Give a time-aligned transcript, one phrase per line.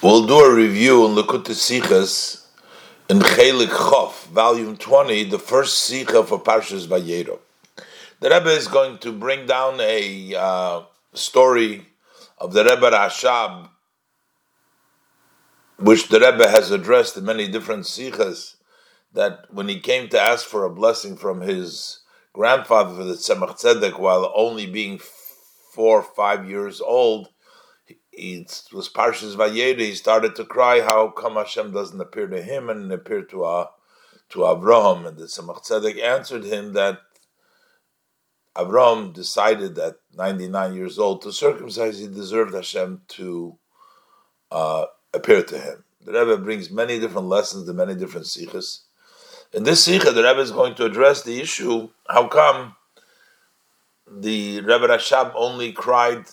[0.00, 2.44] We'll do a review in Likkutei Sichos
[3.08, 7.40] in Chelek Chof, volume 20, the first Sicha for Parshas Vayero.
[8.20, 10.82] The Rebbe is going to bring down a uh,
[11.14, 11.88] story
[12.38, 13.70] of the Rebbe Rashab,
[15.80, 18.54] which the Rebbe has addressed in many different Sichas,
[19.14, 22.02] that when he came to ask for a blessing from his
[22.32, 25.00] grandfather for the Tzemach Tzedek while only being
[25.72, 27.30] four or five years old,
[28.18, 32.68] it was Parshas Vayera, he started to cry, how come Hashem doesn't appear to him
[32.68, 33.66] and appear to uh,
[34.30, 35.06] to Avraham?
[35.06, 36.98] And the Tzemach Tzedek answered him that
[38.56, 43.56] Avraham decided at 99 years old to circumcise, he deserved Hashem to
[44.50, 45.84] uh, appear to him.
[46.04, 48.82] The Rebbe brings many different lessons to many different sikhs.
[49.52, 52.74] In this Sicha, the Rebbe is going to address the issue, how come
[54.10, 56.24] the Rebbe Rashab only cried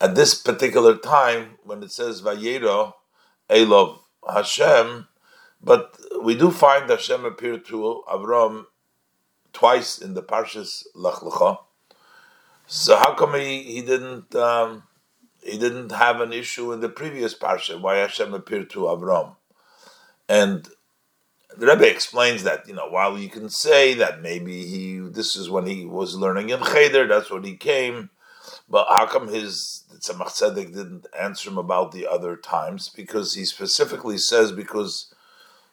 [0.00, 2.94] at this particular time when it says Vayero
[3.50, 5.08] Elov Hashem,
[5.62, 8.64] but we do find Hashem appeared to Avram
[9.52, 11.58] twice in the Parshas Lech Lecha.
[12.66, 14.84] So how come he, he didn't um,
[15.42, 17.80] he didn't have an issue in the previous parsha?
[17.80, 19.36] Why Hashem appeared to Avram?
[20.28, 20.68] And
[21.56, 25.50] the Rebbe explains that you know while you can say that maybe he this is
[25.50, 28.10] when he was learning in Cheder, that's when he came
[28.70, 32.88] but how come his Tzemach Tzedek didn't answer him about the other times?
[32.88, 35.12] Because he specifically says because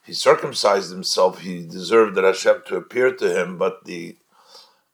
[0.03, 4.17] he circumcised himself, he deserved that Hashem to appear to him, but the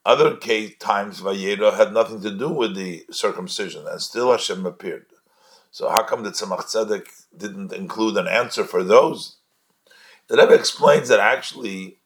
[0.05, 5.05] other case, times Vayera had nothing to do with the circumcision, and still Hashem appeared.
[5.71, 9.37] So how come the Tzemach Tzedek didn't include an answer for those?
[10.27, 11.99] The Rebbe explains that actually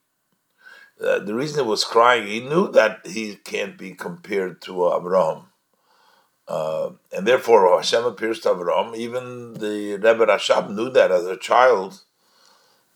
[1.03, 5.46] uh, the reason he was crying, he knew that he can't be compared to Abraham.
[6.47, 8.95] Uh, and therefore, Hashem appears to Avram.
[8.95, 12.01] Even the Rebbe Rashab knew that as a child,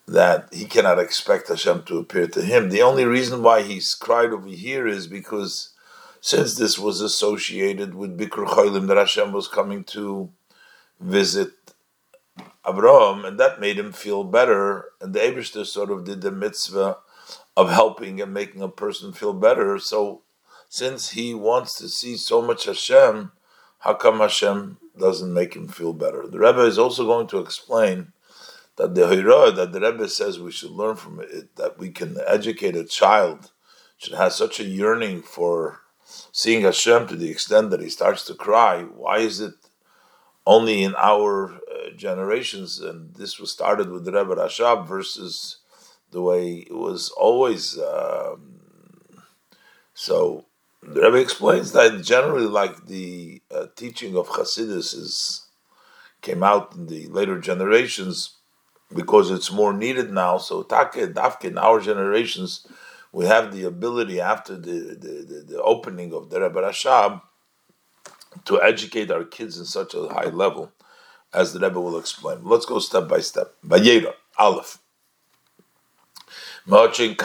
[0.08, 2.70] that he cannot expect Hashem to appear to him.
[2.70, 5.70] The only reason why he's cried over here is because
[6.22, 10.30] since this was associated with Bikur Cholim, that Hashem was coming to
[11.00, 11.52] visit
[12.66, 14.86] Avram, and that made him feel better.
[15.02, 16.98] And the Abishter sort of did the mitzvah
[17.58, 19.80] of helping and making a person feel better.
[19.80, 20.22] So,
[20.70, 23.32] since he wants to see so much Hashem,
[23.82, 26.28] how come Hashem doesn't make him feel better?
[26.28, 28.14] The Rebbe is also going to explain
[28.78, 32.18] that the Hira that the Rebbe says we should learn from it, that we can
[32.28, 33.52] educate a child,
[33.98, 35.82] should have such a yearning for
[36.32, 38.84] seeing Hashem to the extent that he starts to cry.
[38.84, 39.56] Why is it
[40.46, 42.80] only in our uh, generations?
[42.80, 45.58] And this was started with the Rebbe Rashab versus
[46.12, 47.80] the way it was always.
[47.80, 48.60] Um,
[49.94, 50.46] so
[50.84, 55.42] the Rebbe explains that generally, like the uh, teaching of Hasidus is
[56.22, 58.38] came out in the later generations
[58.96, 60.38] because it's more needed now.
[60.38, 62.66] So Take Dafke in our generations,
[63.12, 67.22] we have the ability after the, the, the, the opening of the Rebbe Rashab
[68.46, 70.72] to educate our kids in such a high level,
[71.34, 72.40] as the Rebbe will explain.
[72.44, 73.54] Let's go step by step.
[73.66, 74.80] Bayera, Aleph.
[76.66, 77.16] Many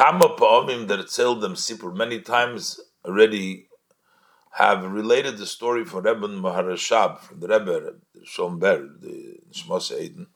[2.20, 3.68] times already
[4.52, 7.94] have related the story from Rebbe Maharashab, from the Rebbe
[8.24, 10.28] Shomber, the Shmos Eden.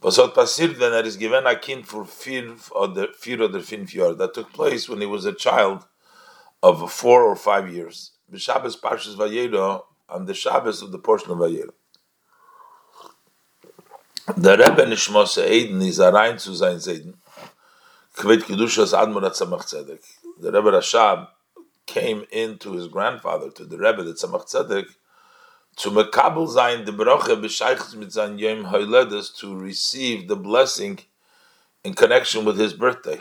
[0.00, 3.92] Was hat passiert, when er is given a kind for vier oder, vier oder fünf
[3.92, 4.16] Jahre.
[4.16, 5.86] That took place when he was a child
[6.62, 8.12] of four or five years.
[8.28, 11.70] The Shabbos Parshas Vayera, on the Shabbos of the portion of Vayera.
[14.36, 17.14] Der Rebbe Nishmos Eden is rein zu sein Seiden.
[18.16, 20.04] Kvit Kedushas Admor Tzemach Tzedek.
[20.40, 21.28] The Rebbe Rashab
[21.88, 24.86] came into his grandfather, to the Rebbe, the Tzemach Tzedek,
[25.76, 28.64] to mekabel sein de broche bescheichs mit sein yom
[29.38, 30.98] to receive the blessing
[31.82, 33.18] in connection with his birthday.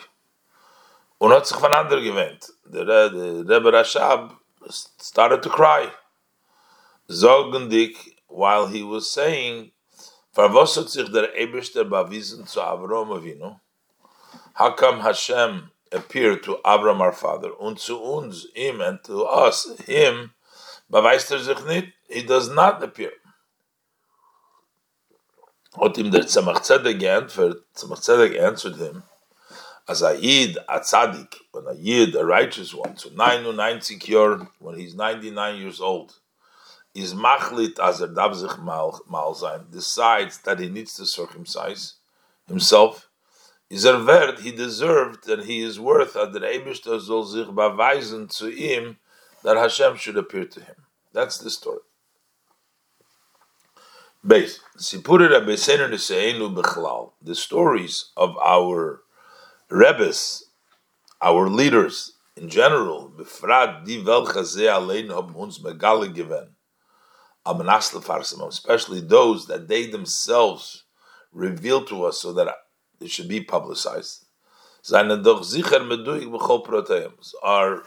[1.20, 2.52] Und hat sich von ander gewend.
[2.70, 4.36] The, Rebbe Rashab
[5.00, 5.90] started to cry.
[7.10, 7.96] Zogendik,
[8.28, 9.72] while he was saying,
[10.36, 11.84] Verwasset sich der Eberster
[12.46, 13.60] zu Avrom Avinu?
[14.54, 19.78] How come Hashem appeared to Avram our father, und zu uns, him, and to us,
[19.86, 20.34] him,
[20.92, 23.12] beweist er sich nicht, he does not appear.
[25.80, 29.04] Hat ihm der Tzemach Tzedek geantwortet, Tzemach Tzedek answered him,
[29.88, 34.78] as a Yid, a Tzadik, when a Yid, a righteous one, so 99 year, when
[34.78, 36.20] he's 99 years old,
[36.94, 41.94] is machlit as er darf sich mal, mal sein, decides that he needs to circumcise
[42.48, 43.07] himself,
[43.70, 47.00] is er wert, he deserved and he is worth that the Eibishter
[47.54, 48.98] beweisen zu ihm
[49.44, 50.76] that Hashem should appear to him.
[51.14, 51.80] That's the story.
[54.26, 54.60] Base.
[54.76, 54.84] The
[57.34, 59.02] stories of our
[59.70, 60.44] rebbes,
[61.22, 63.14] our leaders in general,
[68.48, 70.84] especially those that they themselves
[71.32, 72.56] reveal to us so that
[73.00, 74.26] it should be publicized,
[77.44, 77.84] are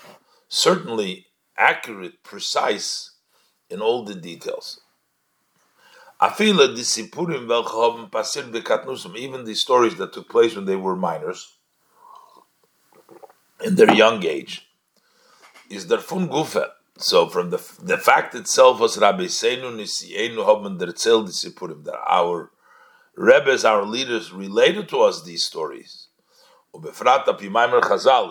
[0.49, 1.27] certainly
[1.57, 3.11] accurate, precise
[3.69, 4.81] in all the details.
[6.23, 6.57] Even
[9.45, 11.57] the stories that took place when they were minors,
[13.63, 14.69] in their young age,
[15.71, 16.69] is der fun gufe.
[16.99, 21.99] So from the the fact itself was Rabbi Seinu Nisienu haben der Zel Disipurim, that
[22.07, 22.51] our
[23.23, 26.07] Rebbes, our leaders, related to us these stories.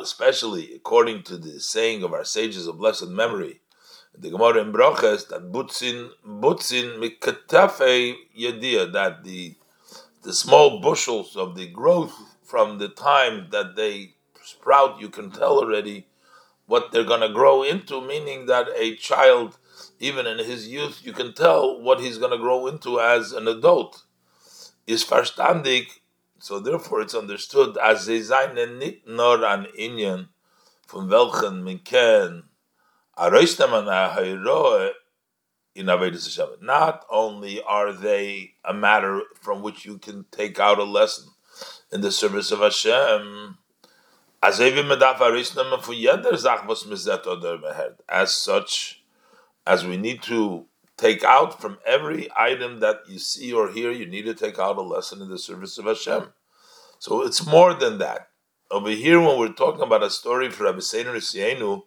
[0.01, 3.61] Especially according to the saying of our sages of blessed memory,
[4.17, 9.57] the Gemara in Broches that butzin butzin mikatafe yedia that the
[10.23, 15.59] the small bushels of the growth from the time that they sprout, you can tell
[15.59, 16.07] already
[16.65, 18.01] what they're going to grow into.
[18.01, 19.59] Meaning that a child,
[19.99, 23.47] even in his youth, you can tell what he's going to grow into as an
[23.47, 24.05] adult.
[24.87, 25.87] Is verstandig,
[26.39, 30.29] so therefore it's understood as ze seien nicht nur an Inyan
[30.87, 31.77] von welchen man
[36.61, 41.29] not only are they a matter from which you can take out a lesson
[41.91, 43.57] in the service of Hashem,
[44.41, 44.57] as
[48.35, 49.03] such,
[49.67, 50.65] as we need to
[50.99, 54.77] take out from every item that you see or hear, you need to take out
[54.77, 56.33] a lesson in the service of Hashem.
[56.99, 58.27] So it's more than that.
[58.69, 61.83] Over here, when we're talking about a story for Rabbi Seinu Sienu,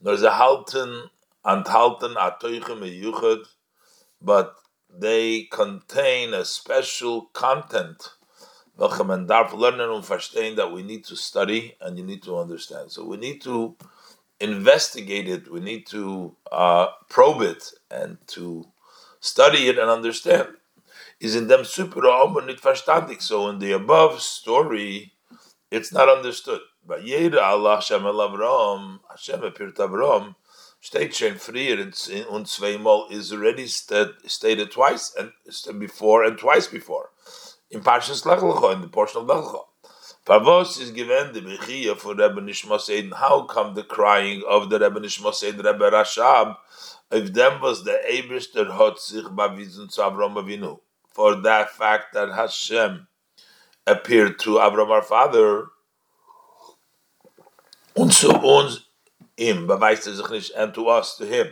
[0.00, 1.10] there's a halten
[1.44, 3.44] and halten atoichem
[4.20, 4.54] but
[4.88, 8.10] they contain a special content
[8.78, 12.92] that we need to study and you need to understand.
[12.92, 13.76] So we need to
[14.42, 18.66] investigate it, we need to uh, probe it and to
[19.20, 20.48] study it and understand.
[21.20, 22.00] Is in them super
[22.44, 23.22] nicht verstandig.
[23.22, 25.12] So in the above story,
[25.70, 26.60] it's not understood.
[26.84, 30.34] But Yeda Allah Hashem el Avram, Hashem appeared to Avram,
[30.82, 31.78] steht schon früher
[32.28, 35.32] und zweimal is already stated twice and
[35.78, 37.10] before and twice before.
[37.70, 38.42] In Parshas Lech
[38.74, 39.71] in the portion of Lech.
[40.24, 45.00] Pavos is given the Bechiyah for Rebbe Nishmas How come the crying of the Rebbe
[45.00, 46.56] Nishmas Rebbe Rashab,
[47.10, 50.78] if them was the Ebrish der hat sich bavizun zu Avram Avinu,
[51.08, 53.08] for that fact that Hashem
[53.84, 55.66] appeared to Avram our father,
[57.96, 58.86] und zu uns
[59.36, 61.48] ihm beweist er sich nicht, and to us, to him.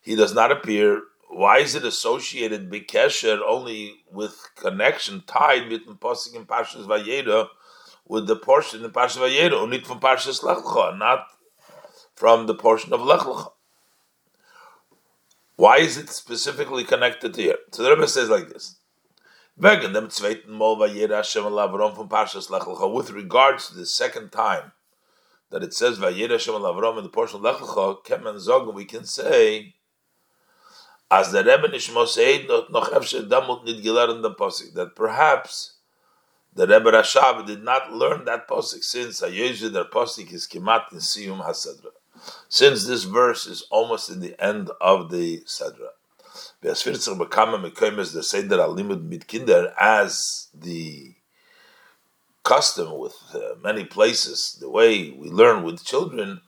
[0.00, 1.02] He does not appear.
[1.28, 7.48] Why is it associated bikesher only with connection tied with the posting in Parshas Vayera
[8.06, 10.64] with the portion in Parshas Vayera, only from Parshas Lech
[10.98, 11.26] not
[12.14, 13.52] from the portion of Lech Lecha.
[15.56, 17.56] Why is it specifically connected here?
[17.70, 18.76] So the Rebbe says like this.
[19.56, 19.74] With
[23.10, 24.72] regards to the second time
[25.50, 28.74] that it says Vayir Hashem al Avram in the portion of Lech Lecha, Kemen Zog,
[28.74, 29.74] we can say
[31.10, 35.74] as the Rebbe Nishmos Eid noch Damut Nid Gilar the Posik, that perhaps
[36.54, 40.98] the Rebbe Rashab did not learn that Posik since Ayezu der Posik is Kimat in
[40.98, 41.90] Siyum HaSedra.
[42.48, 45.88] Since this verse is almost in the end of the sadra,
[46.60, 47.16] the aspiritual
[48.22, 49.72] Sedra.
[49.78, 51.14] As the
[52.44, 56.40] custom with uh, many places, the way we learn with children,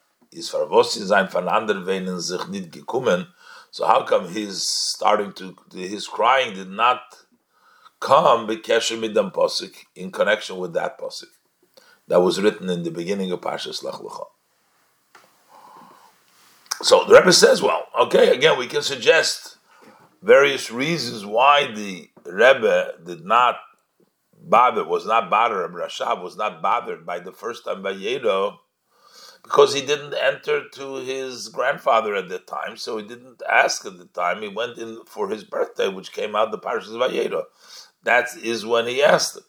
[3.70, 7.00] So how come he's starting to, his crying did not
[8.00, 11.30] come bekesher mit dem Posik in connection with that Posik
[12.08, 14.26] that was written in the beginning of Parshas Lech Lecha.
[16.82, 19.58] So the Rebbe says, well, okay, again, we can suggest
[20.22, 23.56] various reasons why the Rebbe did not
[24.42, 28.56] bother, was not bothered, Rashab was not bothered by the first time by Yedo,
[29.42, 33.98] because he didn't enter to his grandfather at that time, so he didn't ask at
[33.98, 34.42] the time.
[34.42, 37.44] He went in for his birthday, which came out the Parshas Vayera.
[38.02, 39.44] That is when he asked him.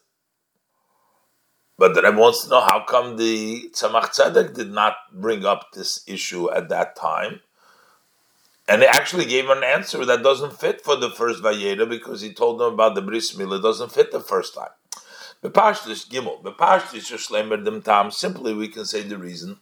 [1.78, 5.72] But the Rebbe wants to know how come the Tzemach Tzedek did not bring up
[5.72, 7.40] this issue at that time.
[8.68, 12.32] And he actually gave an answer that doesn't fit for the first Vayera because he
[12.32, 13.60] told them about the Bris Milah.
[13.60, 14.70] Doesn't fit the first time.
[15.42, 19.58] Bepashtish Gimel, Bepashtish Shlemer Dem Tam, simply we can say the reason.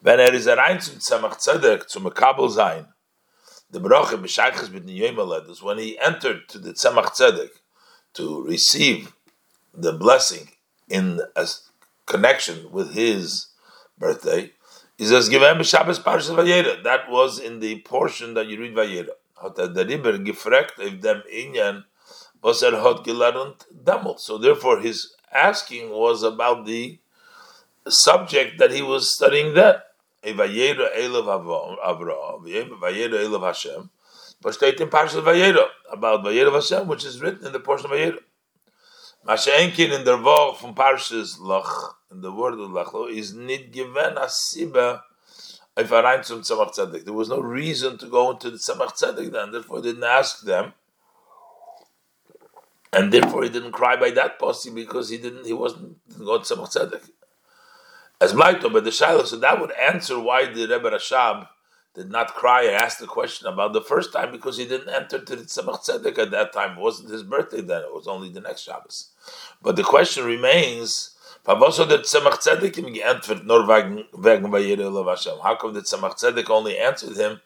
[0.00, 2.86] When er is a rein zum Tzemach Tzedek, zum Makabel sein,
[3.70, 7.50] the Baruch B'shayches B'nei Yomeled is when he entered to the Tzemach Tzedek
[8.14, 9.12] to receive
[9.74, 10.50] the blessing
[10.88, 11.48] in a
[12.06, 13.48] connection with his
[13.98, 14.52] birthday,
[14.96, 18.74] he says, "Give him Shabbos Parshas Vayera." That was in the portion that you read
[18.74, 19.14] Vayera.
[19.42, 21.84] Hat er der Riber gefragt if dem Inyan
[22.40, 24.22] was er hat gelernt damals.
[24.22, 26.98] So therefore, his asking was about the
[27.88, 29.82] subject that he was studying then.
[30.22, 33.90] Vayera Elav Avraham, Vayera Elav Hashem.
[34.40, 37.92] But state in Parshas Vayera about Vayera Hashem, which is written in the portion of
[37.92, 38.18] Vayera.
[39.26, 44.16] Masha'enkin in der Vog from Parshas Lach, in the word of Lach, is nit given
[44.16, 45.02] a siba
[45.76, 47.04] if I rein zum Tzemach Tzedek.
[47.04, 50.42] There was no reason to go into the Tzemach Tzedek then, therefore he didn't ask
[50.42, 50.72] them.
[52.92, 56.38] And therefore he didn't cry by that posse because he didn't he wasn't didn't go
[56.38, 57.10] to Tzemach Tzedek.
[58.20, 61.46] As Maito, but the Shiloh, so that would answer why the Rebbe Rashab
[61.94, 65.20] did not cry and ask the question about the first time because he didn't enter
[65.20, 66.78] to the Tzemach Tzedek at that time.
[66.78, 69.10] It wasn't his birthday then, it was only the next Shabbos.
[69.62, 72.38] But the question remains, How come the Tzemach
[76.18, 77.40] Tzedek only answered him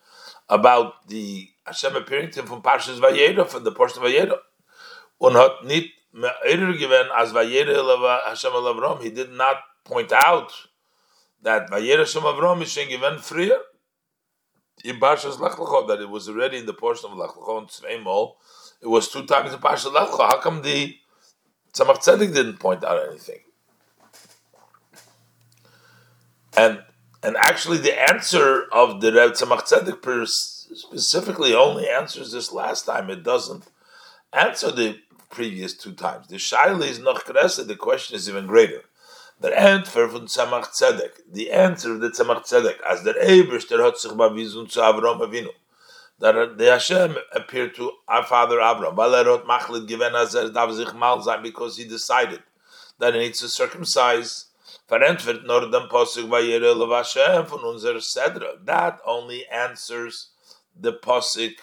[0.48, 4.38] about the Hashem appearing to him from Parshas Vayera, from the portion of Vayera?
[5.20, 5.36] Und
[9.02, 10.52] He did not point out
[11.42, 13.58] that Vayera Hashem Avram is given früher
[14.84, 15.56] in Parshas Lech
[15.88, 18.06] that it was already in the portion of Lech Lecho, and
[18.80, 20.08] it was two times in Parshas Lech.
[20.10, 20.96] How come the
[21.72, 23.40] Tzemach Tzedek didn't point out anything?
[26.56, 26.82] And
[27.24, 30.28] and actually, the answer of the Reb Tzemach Tzedek
[30.74, 33.10] specifically only answers this last time.
[33.10, 33.64] It doesn't
[34.32, 34.98] answer the
[35.30, 36.28] previous two times.
[36.28, 38.82] The Shaila is noch the question is even greater.
[39.42, 43.98] Der Entfer von Tzemach Tzedek, the answer of the Tzemach Tzedek, as der Eberster hat
[43.98, 45.50] sich bewiesen zu Avram Avinu,
[46.20, 50.48] that the Hashem appeared to our father Avram, weil er hat Machlit given as er
[50.50, 52.40] darf sich mal sein, because he decided
[53.00, 54.44] that he needs to circumcise,
[54.88, 58.64] verentfert nur dem Posuk Vayere Lev Hashem von unser Sedra.
[58.64, 60.28] That only answers
[60.80, 61.56] the Posuk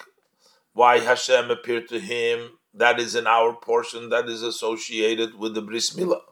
[0.73, 5.61] why Hashem appeared to him, that is in our portion, that is associated with the
[5.61, 6.28] Bris Milah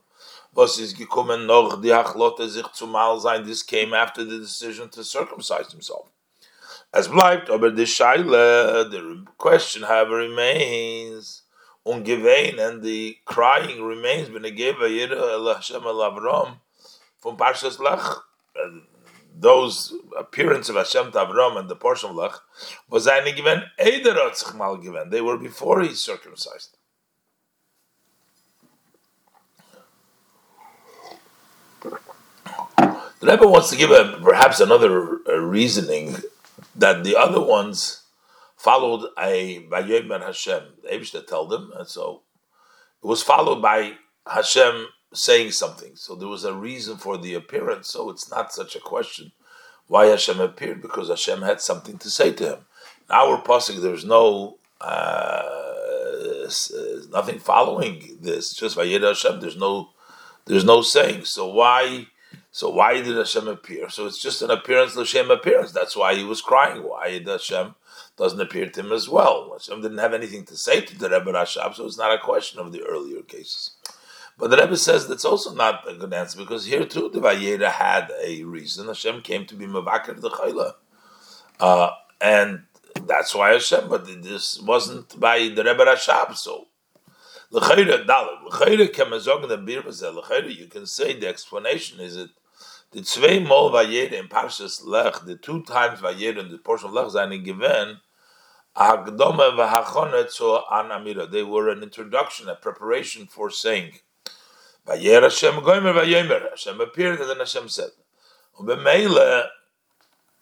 [0.57, 5.03] was is gekommen noch die Achlote sich zumal sein, this came after the decision to
[5.03, 6.09] circumcise himself.
[6.91, 11.43] As bleibt aber the Shaila, the question however remains,
[11.85, 16.57] ungewein, and the crying remains, when gave a Hashem al Avram,
[17.19, 18.17] from Parshas Lech,
[19.39, 22.33] those appearance of Hashem to Avram and the portion of Lech,
[22.89, 26.76] was eine given, Eider sich mal given, they were before he circumcised.
[33.19, 36.17] The Rebbe wants to give a, perhaps another uh, reasoning
[36.75, 38.03] that the other ones
[38.55, 40.63] followed a Vayomer Hashem.
[40.83, 42.21] The Eibushter told them, and so
[43.03, 43.93] it was followed by
[44.27, 45.95] Hashem saying something.
[45.95, 47.89] So there was a reason for the appearance.
[47.89, 49.31] So it's not such a question
[49.87, 52.59] why Hashem appeared because Hashem had something to say to him.
[53.09, 55.43] In our pasuk, there's no uh,
[57.09, 58.53] nothing following this.
[58.53, 59.39] Just Vayed Hashem.
[59.39, 59.89] There's no
[60.45, 61.25] there's no saying.
[61.25, 62.07] So why?
[62.57, 63.87] So why did Hashem appear?
[63.87, 65.71] So it's just an appearance, Hashem appearance.
[65.71, 66.81] That's why he was crying.
[66.81, 67.75] Why Hashem
[68.17, 69.51] doesn't appear to him as well?
[69.53, 72.59] Hashem didn't have anything to say to the Rebbe Rashab, so it's not a question
[72.59, 73.75] of the earlier cases.
[74.39, 77.69] But the Rebbe says that's also not a good answer because here too the Vayera
[77.69, 78.87] had a reason.
[78.87, 80.73] Hashem came to be Mavakar the Chayla.
[81.59, 82.63] Uh, and
[83.05, 86.65] that's why Hashem, but this wasn't by the Rebbe Rashab, so
[87.51, 88.43] L'chayre, dalit.
[88.45, 92.31] L'chayre, kemazog in the Birba said, L'chayre, you can say the explanation is it
[92.91, 96.93] the zwei Mol Vayera in Parshas Lech, the two times Vayera in the portion of
[96.93, 97.99] Lech, seine given
[98.75, 101.29] Hagdome v'Hachone zu an Amira.
[101.29, 103.99] They were an introduction, a preparation for saying
[104.87, 106.49] Vayera Hashem Goymer Vayemer.
[106.51, 107.89] Hashem appeared and then Hashem said.
[108.59, 109.47] Ubemeile,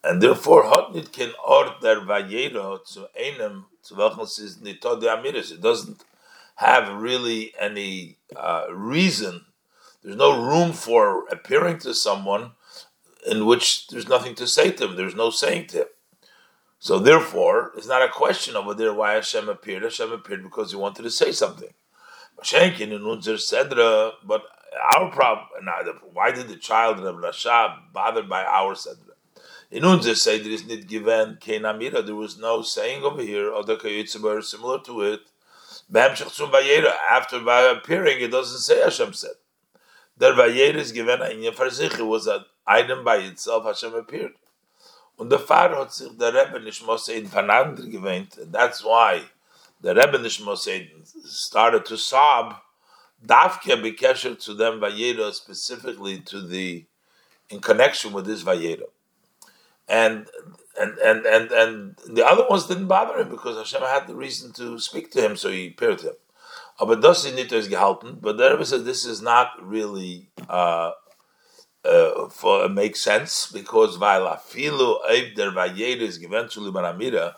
[0.03, 5.51] and therefore Hotnit can order Vayera zu einem zu welchen es ist Nitod Amiris.
[5.51, 6.03] It doesn't
[6.55, 9.45] have really any uh, reason
[10.05, 12.51] there's no room for appearing to someone
[13.27, 14.95] in which there's nothing to say to him.
[14.95, 15.87] There's no saying to him.
[16.77, 19.81] So therefore, it's not a question over there why Hashem appeared.
[19.81, 21.73] Hashem appeared because he wanted to say something.
[22.37, 22.51] But
[24.93, 25.49] our problem,
[26.13, 29.15] why did the child of Rasha bothered by our Sedra?
[29.71, 31.39] In Unzer there is not given.
[32.05, 35.21] There was no saying over here, other similar to it.
[35.95, 39.31] After by appearing, it doesn't say Hashem said.
[40.17, 43.65] Der Vayera is given in It was an item by itself.
[43.65, 44.33] Hashem appeared.
[45.17, 48.51] Und der Pfarrer hat sich der Rebbe nicht in Fanander gewöhnt.
[48.51, 49.23] That's why
[49.81, 50.41] the Rebbe nicht
[51.25, 52.55] started to sob.
[53.25, 56.85] Dafke bekesher to them Vayera specifically to the
[57.49, 58.87] in connection with this Vayera.
[59.87, 60.27] And
[60.79, 64.51] and and and and the other ones didn't bother him because Hashem had the reason
[64.53, 66.15] to speak to him, so he appeared to him.
[66.77, 68.19] Aber das ist nicht gehalten.
[68.21, 70.91] But the Rebbe said this is not really uh,
[71.83, 77.35] uh, for makes sense because weil afilu eib der vayeda is eventually maramira,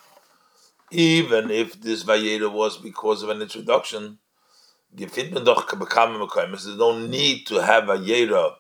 [0.89, 4.17] even if this vayeda was because of an introduction,
[4.95, 6.63] gefinden doch bekamen mekoyim.
[6.63, 8.55] They don't need to have vayeda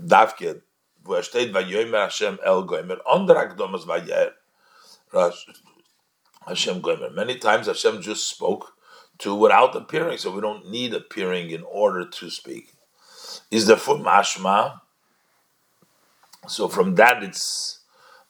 [0.00, 0.62] davke
[1.04, 4.32] wo er steht vayomer Hashem el goymer under akdomas vayer
[6.46, 7.12] Hashem goymer.
[7.12, 8.73] Many times Hashem just spoke
[9.18, 12.74] to without appearing, so we don't need appearing in order to speak.
[13.50, 14.80] Is the for mashma?
[16.46, 17.80] So from that it's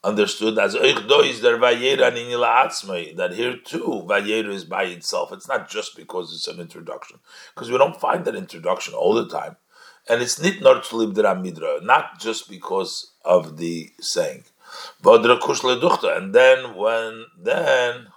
[0.04, 5.32] understood as is there that here too vayera is by itself.
[5.32, 7.18] It's not just because it's an introduction,
[7.54, 9.56] because we don't find that introduction all the time,
[10.08, 14.44] and it's nit midra, not just because of the saying.
[15.02, 18.08] And then when then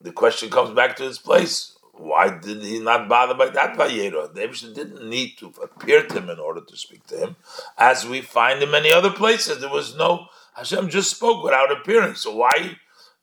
[0.00, 1.76] the question comes back to its place.
[1.92, 4.34] Why did he not bother by that Vayera?
[4.34, 7.36] David didn't need to appear to him in order to speak to him,
[7.76, 9.60] as we find in many other places.
[9.60, 12.14] There was no Hashem just spoke without appearing.
[12.14, 12.76] So why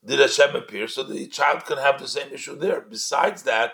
[0.05, 0.87] did Hashem appear?
[0.87, 2.81] So the child can have the same issue there.
[2.81, 3.73] Besides that,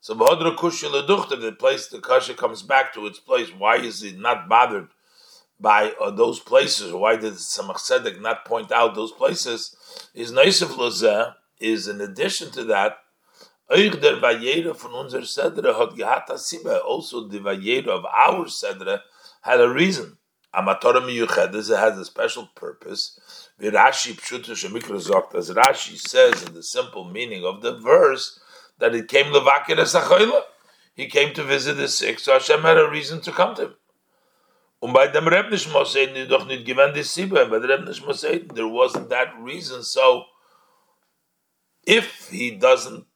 [0.00, 3.48] so the place the Kasha comes back to its place.
[3.56, 4.88] Why is he not bothered
[5.58, 6.92] by uh, those places?
[6.92, 9.74] Why did Tzemach Tzedek not point out those places?
[10.14, 12.98] Is Naisif Lozeh is in addition to that,
[13.70, 19.00] euch der Vayera von unser Sedre hat gehat Asiba, also the Vayera of our Sedre
[19.42, 20.18] had a reason.
[20.54, 23.20] Amatora miyuchedes, it has a special purpose.
[23.60, 28.40] Virashi pshuta shemikra zokt, as Rashi says in the simple meaning of the verse,
[28.78, 30.42] that it came levakir esachoyla.
[30.94, 33.74] He came to visit the sick, so Hashem had a reason to come to him.
[34.80, 38.68] Und bei dem Rebnish Moseiden, doch nicht gewend die Sibbe, bei dem Rebnish Moseiden, there
[38.68, 40.24] wasn't that reason, so
[41.86, 43.06] if he doesn't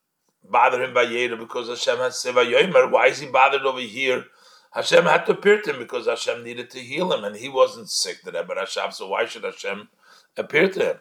[0.49, 4.25] bother him by Yeda because Hashem has Seva Yomer, why is he bothered over here?
[4.73, 7.91] Hashem had to appear to him because Hashem needed to heal him, and he wasn't
[7.91, 9.89] sick to Rebbe Rashab, so why should Hashem
[10.37, 10.97] appear to him?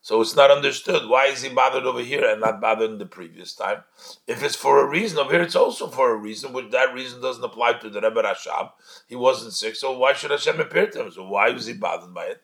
[0.00, 1.08] So it's not understood.
[1.08, 3.82] Why is he bothered over here and not bothered in the previous time?
[4.26, 7.20] If it's for a reason, over here it's also for a reason, which that reason
[7.20, 8.70] doesn't apply to the Rebbe Rashab.
[9.08, 11.10] He wasn't sick, so why should Hashem appear to him?
[11.10, 12.42] So why was he bothered by it?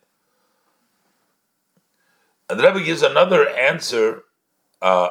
[2.50, 4.24] And the Rebbe gives another answer
[4.82, 5.10] uh,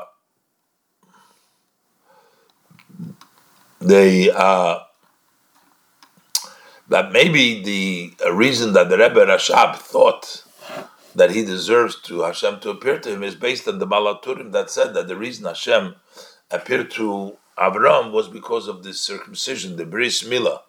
[3.79, 4.79] they uh,
[6.89, 10.43] that maybe the reason that the Rebbe Rashab thought
[11.15, 14.51] that he deserves to Hashem to appear to him is based on the Baal Haturim
[14.51, 15.95] that said that the reason Hashem
[16.51, 20.59] appeared to Avram was because of the circumcision, the Bris Milah.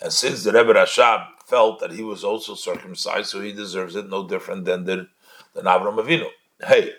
[0.00, 4.08] And since the Rebbe Rashab felt that he was also circumcised, so he deserves it
[4.08, 5.08] no different than the,
[5.54, 6.26] than Avram Avinu.
[6.64, 6.92] Hey,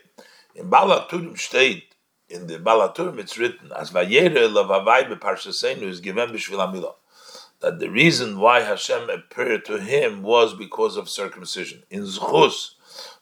[0.55, 1.95] in Baal Haturim state,
[2.27, 6.93] in the Baal Haturim it's written, as Vayere lavavai beparshasenu is given b'shvil
[7.61, 11.83] that the reason why Hashem appeared to him was because of circumcision.
[11.89, 12.75] In Zchus,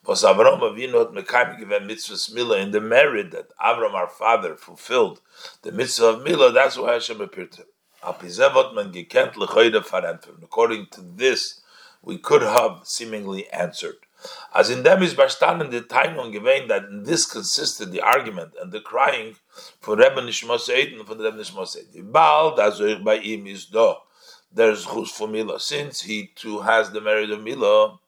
[0.05, 4.55] was Avram Avinu had mekayim given mitzvah Mila in the merit that Avram our father
[4.55, 5.21] fulfilled
[5.63, 6.51] the mitzvah of Mila.
[6.51, 7.67] That's why Hashem appeared to him.
[10.43, 11.61] According to this,
[12.01, 14.06] we could have seemingly answered.
[14.53, 18.71] As in them is verstanden the Tainung given that in this consisted the argument and
[18.71, 19.35] the crying
[19.79, 22.11] for Rebbe Nishmos and for the Rebbe Nishmos Eid.
[22.11, 23.93] Bald as by him is do.
[24.51, 25.59] There's chus for Mila.
[25.59, 27.99] Since he too has the merit of Mila,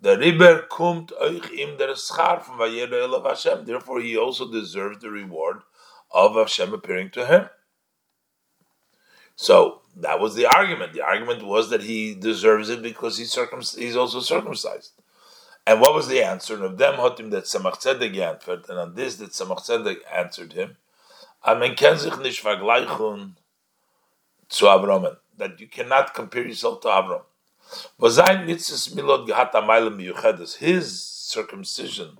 [0.00, 3.64] the Riber kumt euch im der Schar from Vayera of Hashem.
[3.64, 5.58] Therefore, he also deserves the reward
[6.10, 7.48] of Hashem appearing to him.
[9.36, 10.92] So that was the argument.
[10.92, 14.99] The argument was that he deserves it because he's circum- he's also circumcised.
[15.70, 16.54] And what was the answer?
[16.54, 20.52] And of them him that Tzemach Tzedek answered, and on this that Tzemach Tzedek answered
[20.52, 20.76] him,
[21.46, 23.36] Amen ken sich nicht vergleichen
[24.48, 27.22] zu Avram, that you cannot compare yourself to Avram.
[30.58, 32.18] His circumcision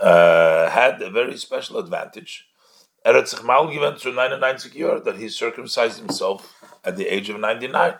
[0.00, 2.48] uh, had a very special advantage.
[3.04, 7.98] Eretz Chmal went through 99 years that he circumcised himself at the age of 99.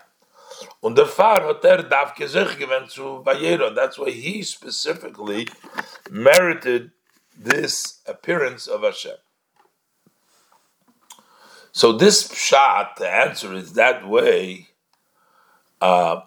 [0.81, 3.23] Und der Pfarr hat er davke sich gewinnt zu.
[3.25, 5.49] That's why he specifically
[6.11, 6.93] merited
[7.37, 9.17] this appearance of Hashem.
[11.73, 14.69] So this shot, the answer is that way,
[15.81, 16.21] uh,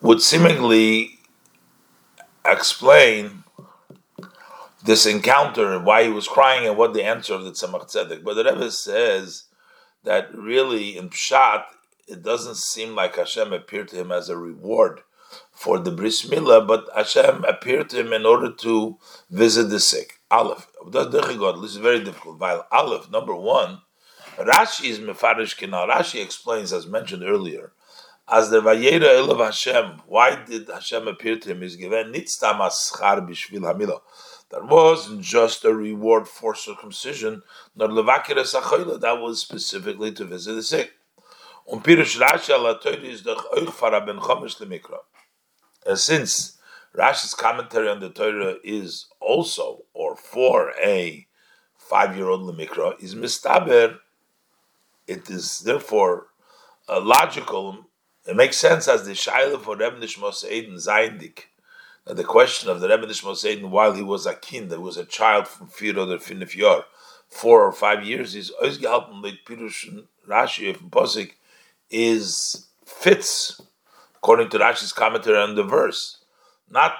[0.00, 1.18] would seemingly
[2.44, 3.44] explain
[4.82, 8.24] this encounter, and why he was crying, and what the answer of the Tzemach Tzedek.
[8.24, 9.44] But the Rebbe says
[10.04, 11.64] that really in Pshat,
[12.10, 15.00] it doesn't seem like Hashem appeared to him as a reward
[15.52, 18.98] for the bris milah, but Hashem appeared to him in order to
[19.30, 20.20] visit the sick.
[20.30, 20.68] Aleph.
[20.90, 22.38] This is very difficult.
[22.38, 23.82] While Aleph, number one,
[24.36, 25.56] Rashi is mefarish.
[25.68, 27.72] Rashi explains, as mentioned earlier,
[28.28, 30.02] as the Vayera Elav Hashem.
[30.06, 31.62] Why did Hashem appear to him?
[31.62, 34.00] Is given nitztam aschar bishvil hamilah.
[34.50, 37.42] That wasn't just a reward for circumcision,
[37.76, 40.92] nor levakir That was specifically to visit the sick.
[41.70, 42.80] Und Pirush Rashi ala
[43.22, 44.60] doch euch fara ben chomish.
[45.86, 46.58] And since
[46.96, 51.28] Rashi's commentary on the Torah is also, or for a
[51.78, 53.98] five-year-old lemikra, is mistaber,
[55.06, 56.26] it is therefore
[56.88, 57.86] uh, logical,
[58.26, 61.44] it makes sense as the Shaila for Reb Nishmos Eden Zaindik,
[62.04, 64.96] that the question of the Rebbe Nishmos Eden while he was a kin, that was
[64.96, 66.82] a child from Firo or Finif
[67.28, 71.34] four or five years, is Oizgehalten mit Pirush Rashi of Posik,
[71.90, 73.60] is fits
[74.16, 76.24] according to Rashi's commentary on the verse,
[76.68, 76.92] not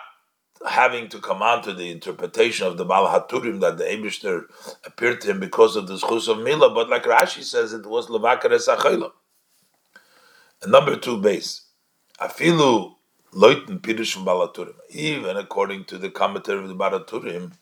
[0.69, 4.45] having to come on to the interpretation of the Baal Haturim that the Abishter
[4.85, 8.09] appeared to him because of the Schus of Mila, but like Rashi says, it was
[8.09, 9.13] Levakar Esachayla.
[10.63, 11.67] And number two base,
[12.19, 12.95] Afilu
[13.33, 17.53] Loitin Pirushim Baal Haturim, even according to the commentary of the Baal Haturim,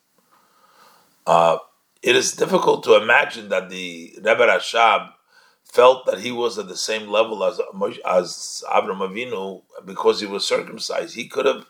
[1.26, 1.58] uh,
[2.02, 5.10] it is difficult to imagine that the Rebbe Rashab
[5.72, 7.61] felt that he was at the same level as
[8.04, 11.14] as Avram Avinu because he was circumcised.
[11.14, 11.66] He could have,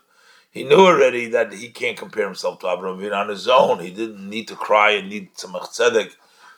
[0.49, 3.79] he knew already that he can't compare himself to Avram Avinu on his own.
[3.79, 6.11] He didn't need to cry and need Tzemach Tzedek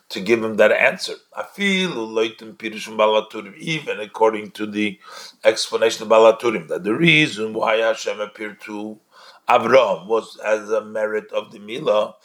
[0.09, 1.13] to give him that answer.
[1.57, 4.99] Even according to the
[5.43, 8.99] explanation of Baal Haturim, that the reason why Hashem appeared to
[9.47, 12.15] Avram was as a merit of the Mila.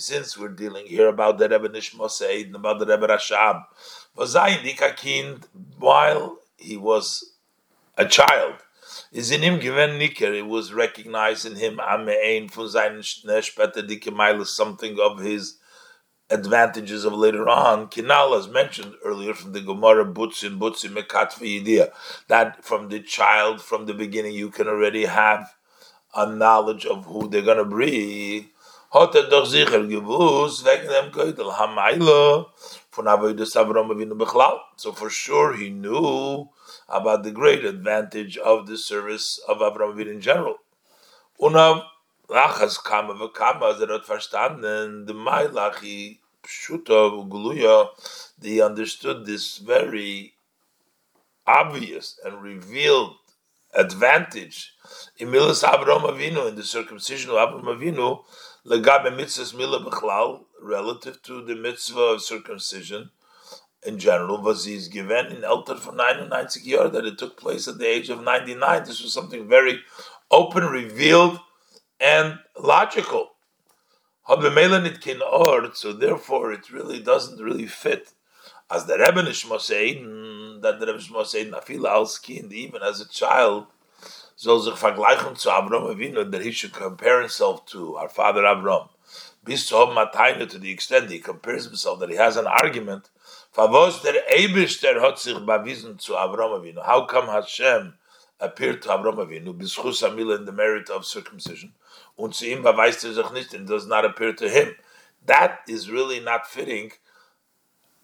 [0.00, 3.64] Since we're dealing here about the Rebbe Nishmoseid and about the Rebbe Rashab,
[5.78, 7.34] while he was
[7.98, 8.54] a child,
[9.10, 10.32] is in him given niker.
[10.32, 13.02] It was recognized in him amein von seinen
[13.86, 15.58] dike something of his
[16.32, 17.88] advantages of later on.
[17.88, 21.92] Kinal, as mentioned earlier from the Gemara, Butzin, Butzin, Mekatvi idea,
[22.28, 25.54] that from the child, from the beginning, you can already have
[26.14, 28.48] a knowledge of who they're going to be.
[28.92, 32.46] Hat er doch sicher gewusst, wegen dem Geutel, Hamaila,
[32.90, 34.58] von Avoidus Avram Avinu Bechlal.
[34.76, 36.50] So for sure he knew
[36.90, 40.56] about the great advantage of the service of Avram Avinu in general.
[41.42, 41.86] Una
[42.28, 47.88] Lachas kama v'kama, er hat verstanden, the Mailachi Pshuta Gluya,
[48.38, 50.34] they understood this very
[51.46, 53.16] obvious and revealed
[53.74, 54.74] advantage
[55.18, 58.22] in Avram Avinu, in the circumcision of Avram Avinu,
[58.66, 63.10] legabe mitzvahs mila b'chlal, relative to the mitzvah of circumcision
[63.84, 67.78] in general, was he's given in Elter for 99 years, that it took place at
[67.78, 68.84] the age of 99.
[68.84, 69.80] This was something very
[70.30, 71.40] open, revealed,
[71.98, 73.31] and logical.
[74.26, 78.12] So therefore, it really doesn't really fit.
[78.70, 83.66] As the Rebbe Nishmosein, mm, that the Rebbe Nishmosein, Afil Alskind, even as a child,
[84.36, 88.88] soll sich vergleichen zu Avram Avinu, that he should compare himself to our father Avram.
[89.44, 93.10] Bis zu haben to the extent he compares himself, that he has an argument,
[93.54, 96.82] Favos der Eibishter hat sich bewiesen zu Avram Avinu.
[96.82, 97.92] How come Hashem
[98.40, 101.74] appeared to Avram Avinu, bischus Amila in the merit of circumcision,
[102.18, 104.74] beweist er does not appear to him.
[105.26, 106.92] That is really not fitting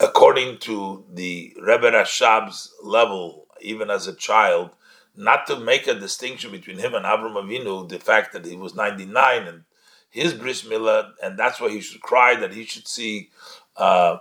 [0.01, 4.71] according to the Rebbe Rashab's level, even as a child,
[5.17, 8.75] not to make a distinction between him and Avram Avinu, the fact that he was
[8.75, 9.65] 99 and
[10.09, 13.31] his bris milah, and that's why he should cry, that he should see
[13.77, 14.19] uh,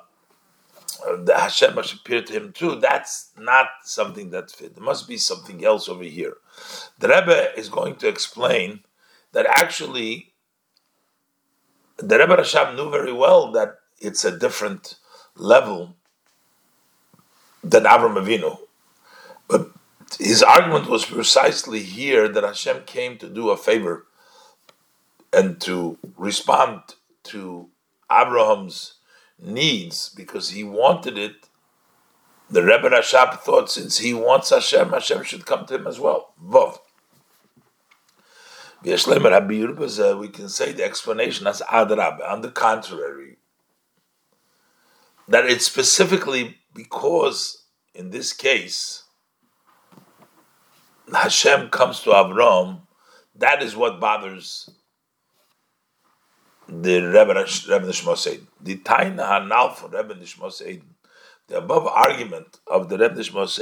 [1.19, 2.75] the Hashem must appear to him too.
[2.75, 4.75] That's not something that fit.
[4.75, 6.37] There must be something else over here.
[6.99, 8.81] The Rebbe is going to explain
[9.37, 10.33] that actually
[11.97, 14.95] the Rebbe Rashab knew very well that it's a different
[15.35, 15.95] level
[17.63, 18.57] than Avram Avinu.
[19.47, 19.69] But
[20.17, 24.07] his argument was precisely here that Hashem came to do a favor
[25.31, 26.95] and to respond
[27.25, 27.69] to
[28.11, 28.95] Abraham's
[29.39, 31.47] needs because he wanted it.
[32.49, 36.33] The Rebbe Rashab thought since he wants Hashem, Hashem should come to him as well.
[36.43, 36.79] Vov.
[38.83, 42.27] We can say the explanation as Adrab.
[42.27, 43.37] On the contrary,
[45.27, 49.03] that it's specifically because in this case
[51.11, 52.81] Hashem comes to Avram,
[53.35, 54.69] that is what bothers
[56.67, 57.33] the Rebbe,
[57.69, 57.87] Rebbe
[58.61, 60.81] The Taina Hanal for Rebbe Nishmos
[61.47, 63.59] the above argument of the Rebbe Nishmos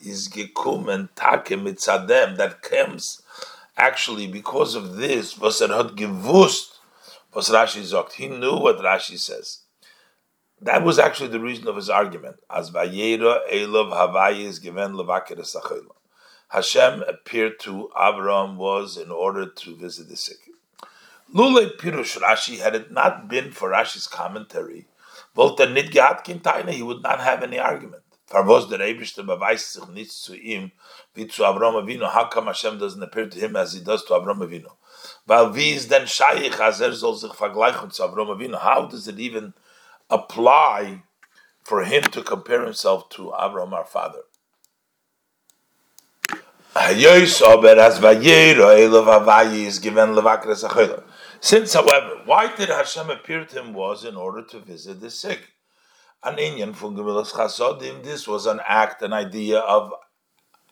[0.00, 3.20] is Gekum and Take Mitzadem that comes
[3.78, 5.60] actually because of this, was
[7.50, 8.12] Rashi sagt.
[8.12, 9.60] He knew what Rashi says.
[10.60, 12.36] That was actually the reason of his argument.
[12.50, 15.86] As Vayera Elov Havayis given Levaker
[16.48, 20.38] Hashem appeared to Avram was in order to visit the sick.
[21.32, 24.86] Lule Pirush Rashi, had it not been for Rashi's commentary,
[25.36, 28.02] Volta nit gehat kintaina, he would not have any argument.
[28.28, 30.70] Farvos der Eibishter beweist sich nicht zu ihm,
[31.14, 32.14] wie zu Avram Avinu.
[32.14, 34.70] How come Hashem doesn't appear to him as he does to Avram Avinu?
[35.24, 38.62] Weil wie ist denn Shaykh, als er soll sich vergleichen zu Avram Avinu?
[38.62, 39.54] How does it even
[40.10, 41.02] apply
[41.64, 44.24] for him to compare himself to Avram, our father?
[51.40, 55.40] Since, however, why did Hashem appear to him was in order to visit the sick.
[56.24, 59.92] An Indian from Gemilas Chasodim, this was an act, an idea of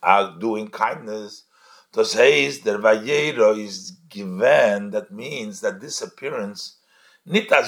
[0.03, 1.45] uh, doing kindness.
[1.93, 6.79] To say is der Vayero is given, that means that this appearance
[7.29, 7.61] not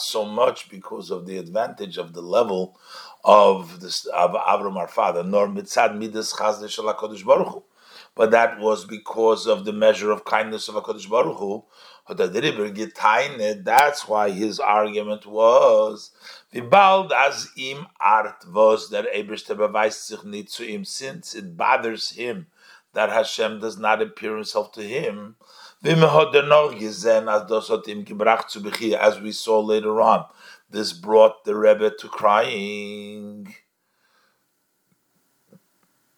[0.00, 2.78] so much because of the advantage of the level
[3.22, 6.86] of this of Avram our father, nor mitzad midas chazde shel
[7.26, 7.62] Baruch Hu,
[8.14, 11.64] but that was because of the measure of kindness of Hakadosh Baruch Hu.
[12.06, 16.10] That's why his argument was
[16.60, 18.90] bald as im art was
[20.84, 22.46] since it bothers him
[22.92, 25.36] that Hashem does not appear himself to him.
[25.82, 25.96] As
[29.20, 30.26] we saw later on,
[30.70, 33.54] this brought the Rebbe to crying.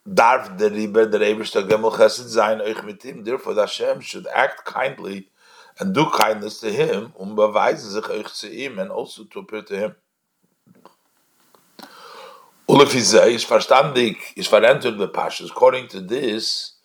[0.05, 0.57] Therefore,
[3.55, 5.31] Hashem should act kindly
[5.79, 9.77] and do kindness to him, um beweisen sich euch zu and also to appear to
[9.77, 9.95] him.
[12.69, 15.51] Ulefizeh is verstandig, is verentet the Pashas.
[15.51, 16.77] According to this,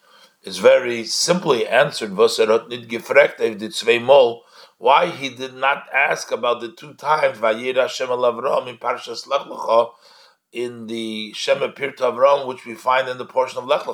[0.44, 4.42] is very simply answered, was er hat nicht gefragt, if die zweimal,
[4.78, 9.48] why he did not ask about the two times, Vayera Shem Avram in Parshas Lech
[10.52, 13.86] in the Shem appeared to Avram, which we find in the portion of Lech.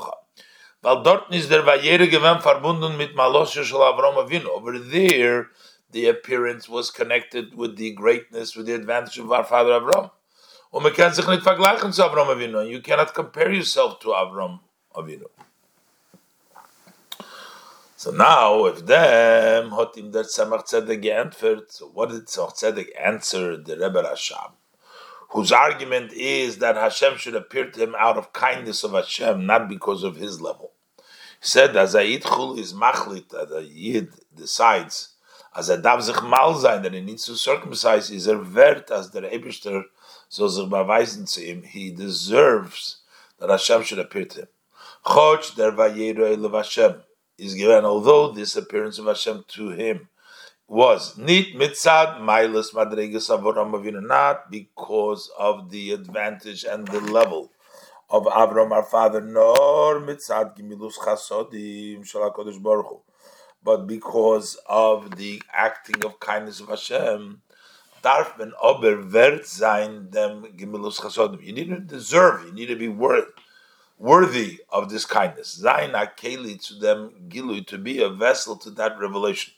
[0.81, 4.15] Weil dort ist der verbunden mit Maloshe Shel Avram.
[4.15, 5.47] Over there,
[5.91, 10.11] the appearance was connected with the greatness, with the advantage of our father Avram.
[10.69, 12.61] Und man kann sich nicht vergleichen zu Avram Avinu.
[12.61, 14.59] You cannot compare yourself to Avram
[14.93, 15.29] Avinu.
[17.95, 22.89] So now, if them hat ihm der Tzemach Tzedek geantwortet, so what did Tzemach Tzedek
[22.95, 24.56] answer the Rebbe Rashab?
[25.29, 29.67] Whose argument is that Hashem should appear to him out of kindness of Hashem, not
[29.67, 30.71] because of his level.
[31.41, 35.09] He said, as a Yidchul is machlit, that a Yid decides,
[35.55, 38.41] as a Dav sich mal that he needs to circumcise, is er
[38.91, 39.83] as der Eberster
[40.29, 42.97] soll sich beweisen zu ihm, he deserves
[43.39, 44.47] that Hashem should appear to him.
[45.05, 47.03] Choch der Vayeru Elav Hashem,
[47.37, 50.09] is given, although this appearance of Hashem to him
[50.67, 57.51] was nit mitzad milas madregas Avram Avinu, not because of the advantage and the level
[58.09, 62.99] of Avram our father, nor mitzad gimilus chasodim shel Baruch Hu,
[63.63, 67.41] but because of the acting of kindness of Hashem.
[68.03, 71.43] Darf ben ober wert sein dem gimilus chasodim.
[71.43, 72.45] You need to deserve.
[72.45, 73.25] You need to be worth
[73.97, 75.61] worthy of this kindness.
[75.63, 79.53] Zayin akeli to them gilu to be a vessel to that revelation.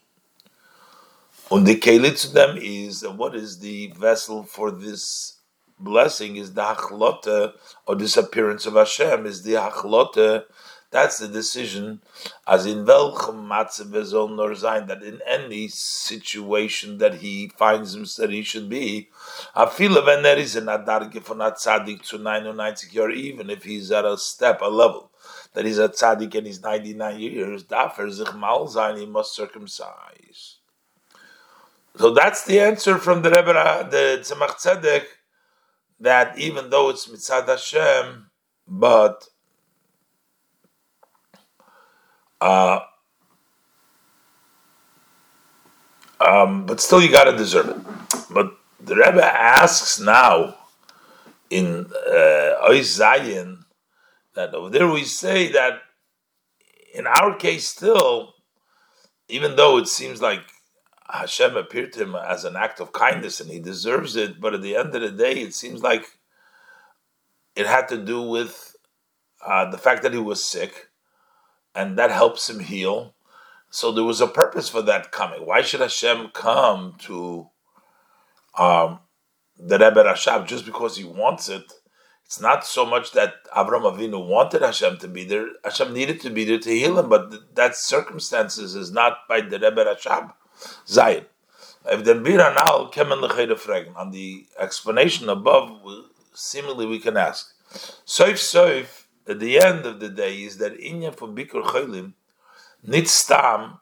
[1.52, 5.38] And the keli to them is what is the vessel for this
[5.80, 7.54] blessing is the hachlote
[7.88, 10.46] or disappearance of Hashem is the hachlote
[10.92, 12.02] that's the decision,
[12.48, 13.86] as in welchem matze
[14.36, 19.10] nor that in any situation that he finds himself he should be,
[19.56, 23.92] afile when there is an adarge for not tzaddik to 99 or even if he's
[23.92, 25.12] at a step, a level,
[25.54, 28.66] that he's a tzaddik and he's 99 years, dafer sich mal
[28.98, 30.59] he must circumcise.
[32.00, 33.52] So that's the answer from the Rebbe,
[33.92, 35.04] the Tzemach Tzedek,
[36.00, 38.32] that even though it's mitzad Hashem,
[38.66, 39.28] but
[42.40, 42.80] uh,
[46.22, 47.78] um, but still you got to deserve it.
[48.32, 50.56] But the Rebbe asks now
[51.50, 53.58] in uh, Zayin
[54.36, 55.82] that over there we say that
[56.94, 58.36] in our case still,
[59.28, 60.44] even though it seems like
[61.12, 64.62] Hashem appeared to him as an act of kindness and he deserves it, but at
[64.62, 66.06] the end of the day, it seems like
[67.56, 68.76] it had to do with
[69.46, 70.90] uh, the fact that he was sick,
[71.74, 73.16] and that helps him heal.
[73.70, 75.46] So there was a purpose for that coming.
[75.46, 77.50] Why should Hashem come to
[78.58, 79.00] um,
[79.58, 81.72] the Rebbe Rashab just because he wants it?
[82.26, 85.48] It's not so much that Avram Avinu wanted Hashem to be there.
[85.64, 89.60] Hashem needed to be there to heal him, but that circumstances is not by the
[89.60, 90.34] Rebbe Rashab.
[90.88, 91.26] Zayin.
[91.86, 95.82] If the Bira now kemen fragen on the explanation above,
[96.34, 97.54] seemingly we can ask.
[98.06, 102.14] Soif soif at the end of the day is that inyan for bikur chaylim
[102.84, 103.80] nit stam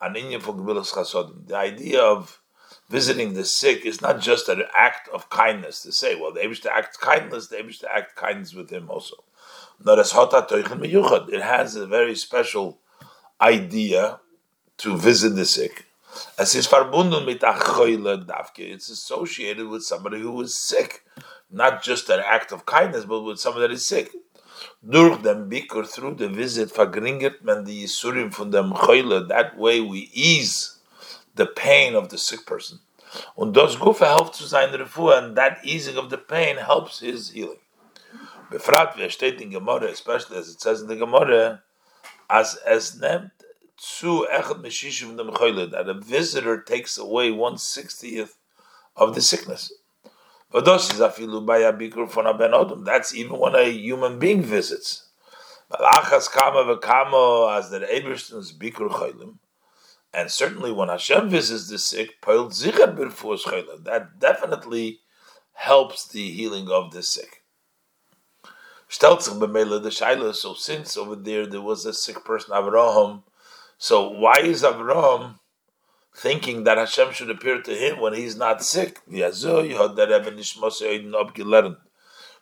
[0.00, 1.46] an inyan for gebilas chasodim.
[1.48, 2.40] The idea of
[2.88, 6.54] visiting the sick is not just an act of kindness to say, well, the able
[6.54, 9.16] to act kindness, the able to act kindness with him also.
[9.84, 12.78] It has a very special
[13.40, 14.20] idea
[14.78, 15.85] to visit the sick.
[16.36, 18.62] Es ist verbunden mit davke.
[18.62, 21.02] It's associated with somebody who is sick,
[21.50, 24.10] not just an act of kindness, but with somebody that is sick.
[24.82, 29.26] Durch den Bikur, through the visit, vergringert man die Yisurim von dem Choyle.
[29.28, 30.80] That way we ease
[31.34, 32.80] the pain of the sick person.
[33.34, 37.30] Und das Gufa helps to sein Refuah, and that easing of the pain helps his
[37.30, 37.60] healing.
[38.50, 41.62] Befrat, wie er steht in Gemorre, especially as it says in the Gemorre,
[42.28, 43.30] as es nehmt
[43.78, 45.30] zu echad meshishim dem
[45.70, 48.36] that a visitor takes away one sixtieth
[48.96, 49.72] of the sickness.
[50.52, 50.90] That's
[53.14, 55.02] even when a human being visits.
[60.14, 65.00] And certainly when Hashem visits the sick, that definitely
[65.52, 67.42] helps the healing of the sick.
[68.88, 69.16] So
[70.54, 73.24] since over there there was a sick person, Avraham,
[73.78, 75.38] so why is Avram
[76.16, 79.00] thinking that Hashem should appear to him when he's not sick?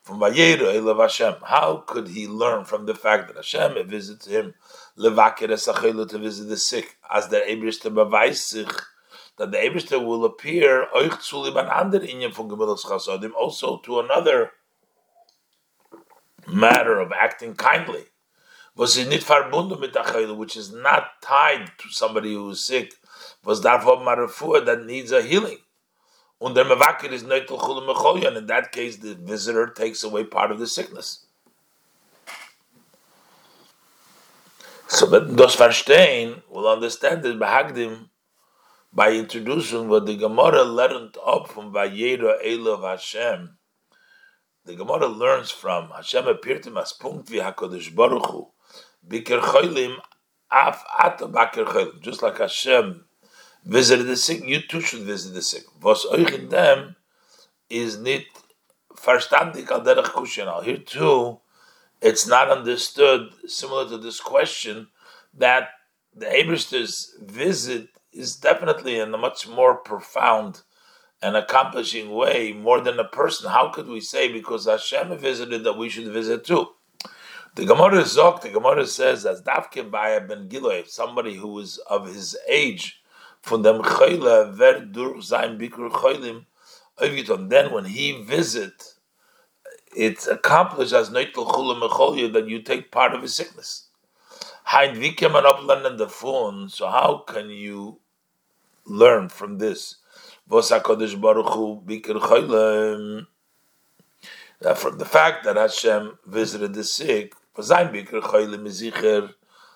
[0.02, 4.54] From Hashem, How could he learn from the fact that Hashem visits him
[4.96, 6.98] to visit the sick?
[7.10, 8.52] As the Ebrishter beweist
[9.38, 10.84] that the Ebrishter will appear
[13.34, 14.52] also to another
[16.46, 18.04] matter of acting kindly
[18.76, 22.94] was it nit verbunden mit der which is not tied to somebody who is sick,
[23.44, 25.58] was davon marafua that needs a healing.
[26.40, 30.58] Und der Mevakir is neitel and in that case the visitor takes away part of
[30.58, 31.26] the sickness.
[34.88, 38.08] So but das verstehen will understand that Bahagdim
[38.92, 43.56] by introducing what the Gemara learned up from Vayera Elov Hashem.
[44.64, 48.53] The Gemara learns from Hashem appeared to him as Punkt Baruch Hu
[49.08, 49.98] Bikir
[50.50, 52.00] Af Ata Bakir.
[52.00, 53.04] Just like Hashem
[53.64, 55.64] visited the sick, you too should visit the sick.
[55.82, 56.96] Was euch them
[57.68, 58.28] is nicht
[58.94, 60.62] verstandig al derech kushanal.
[60.62, 61.40] Here too,
[62.00, 64.88] it's not understood, similar to this question,
[65.32, 65.70] that
[66.14, 70.62] the Abishter's visit is definitely in a much more profound
[71.20, 73.50] and accomplishing way, more than a person.
[73.50, 76.68] How could we say because Hashem visited that we should visit too?
[77.56, 82.12] The Gemara Zok, the Gemara says, as Davke Baya ben Giloy, somebody who is of
[82.12, 83.00] his age,
[83.42, 86.46] from them Choyle, ver dur sein bikur Choylim,
[87.48, 88.94] then when he visit,
[89.96, 93.86] it's accomplished as Neitel Chulam that you take part of his sickness.
[94.64, 98.00] Hein Vikem Upland and the phone, so how can you
[98.84, 99.98] learn from this?
[100.48, 103.28] Vos HaKadosh Baruch Hu Bikr Choylim,
[104.76, 109.35] from the fact that Hashem visited the sick, sein Bikr Choyle Mizicher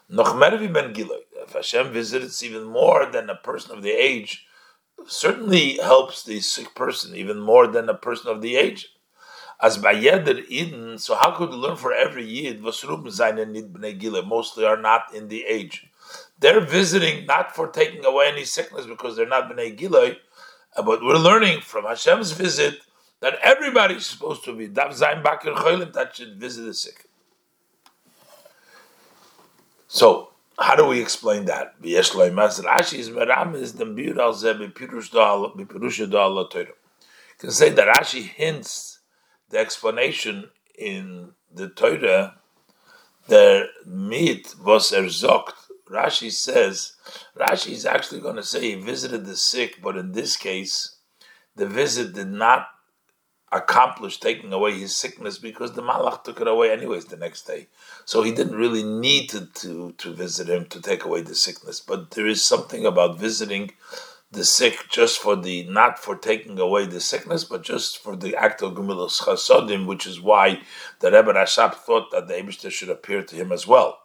[0.09, 1.21] noch Ben Giloy.
[1.43, 4.47] If Hashem visits even more than a person of the age,
[5.07, 8.89] certainly helps the sick person even more than a person of the age.
[9.61, 13.45] As by Yeder Eden, so how could we learn for every Yid, was Ruben seine
[13.45, 15.87] Bnei Giloy, mostly are not in the age.
[16.39, 20.17] They're visiting not for taking away any sickness because they're not Bnei Giloy,
[20.77, 22.81] but we're learning from Hashem's visit
[23.21, 27.08] that everybody is supposed to be Dav Zayin Bakir Cholim that should visit the sick.
[29.89, 31.81] So, how do we explain that?
[36.51, 36.75] Torah.
[37.39, 38.99] Can say that Rashi hints
[39.49, 42.37] the explanation in the Torah,
[43.29, 45.55] the meat was erzokt.
[45.89, 46.95] Rashi says,
[47.35, 50.97] Rashi is actually going to say he visited the sick, but in this case,
[51.57, 52.69] the visit did not
[53.53, 57.67] accomplish taking away his sickness because the malach took it away anyways the next day.
[58.05, 61.81] So he didn't really need to, to, to visit him to take away the sickness.
[61.81, 63.73] But there is something about visiting
[64.31, 68.37] the sick just for the not for taking away the sickness, but just for the
[68.37, 70.61] act of gemilas chasodim, which is why
[71.01, 74.01] the Rebbe Rashab thought that the Eibushter should appear to him as well.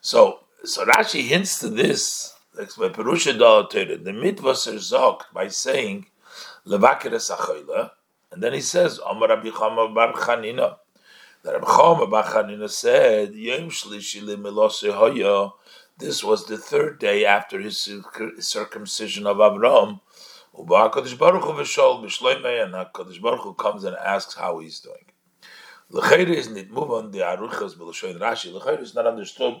[0.00, 6.06] So, so Rashi hints to this the mitvah zok by saying
[6.66, 7.12] levakir
[8.32, 10.76] and then he says Amar Rabbi Chama Bar Chanina.
[11.42, 15.52] That Rabbi Chama Bar Chanina said Yom Shlishi Hoya
[15.98, 17.90] this was the third day after his
[18.38, 20.00] circumcision of Avram.
[20.56, 20.94] Baruch
[23.42, 25.04] Hu comes and asks how he's doing.
[25.90, 28.52] L'chayre is on the aruchas b'l'shoyin Rashi.
[28.52, 29.60] L'chayre is not understood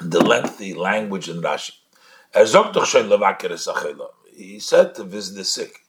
[0.00, 1.72] the lengthy language in Rashi.
[4.34, 5.81] He said to visit the sick.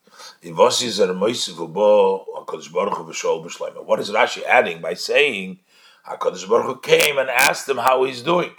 [0.52, 1.00] What is
[4.10, 5.60] Rashi adding by saying
[6.06, 8.52] HaKadosh Baruch Hu came and asked him how he's doing.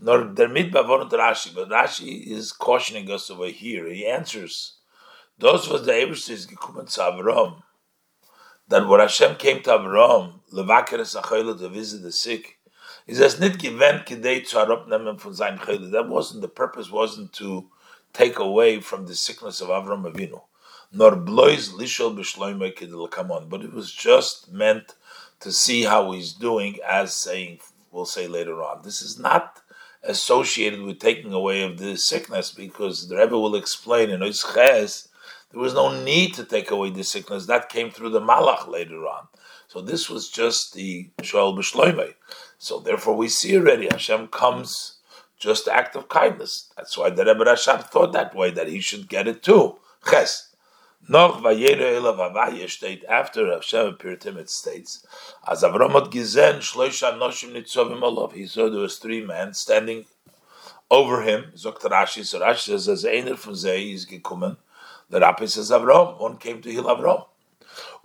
[0.00, 3.86] Nor der mitbavon Rashi, but Rashi is cautioning us over here.
[3.90, 4.78] He answers,
[5.38, 7.62] those was the Ebershtis gekommen zu Avram,
[8.68, 12.58] that when Hashem came to Avram, levaker es to visit the sick,
[13.06, 15.90] he says, nit gewend kidei harabnemen von sein chayla.
[15.90, 17.68] That wasn't, the purpose wasn't to
[18.12, 20.40] take away from the sickness of Avram Avinu.
[20.92, 23.48] Nor blois lishol b'shloimei kidel come on.
[23.48, 24.94] But it was just meant
[25.40, 28.82] to see how he's doing, as saying we'll say later on.
[28.82, 29.60] This is not
[30.02, 35.08] associated with taking away of the sickness, because the Rebbe will explain in Oisches,
[35.50, 37.46] there was no need to take away the sickness.
[37.46, 39.28] That came through the Malach later on.
[39.68, 42.14] So this was just the Shoel B'Shloimei.
[42.58, 44.98] So therefore we see already Hashem comes
[45.38, 46.70] just act of kindness.
[46.76, 49.78] That's why the Rebbe Rashab thought that way, that he should get it too.
[50.08, 50.51] Ches.
[51.08, 55.04] Noch vayere elav avaya state after Hashem appeared to him, it states,
[55.48, 58.34] as Avram had gizen shloisha noshim nitzovim olav.
[58.34, 60.04] He saw there was three men standing
[60.88, 61.46] over him.
[61.56, 64.58] Zokt Rashi, so Rashi says, as einer von sie is gekommen,
[65.10, 67.26] the Rabbi says Avram, one came to heal Avram.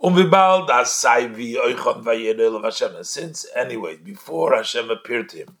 [0.02, 3.04] Um vibal das sei vi euchon vayere elav Hashem.
[3.04, 5.56] Since, anyway, before Hashem appeared to him,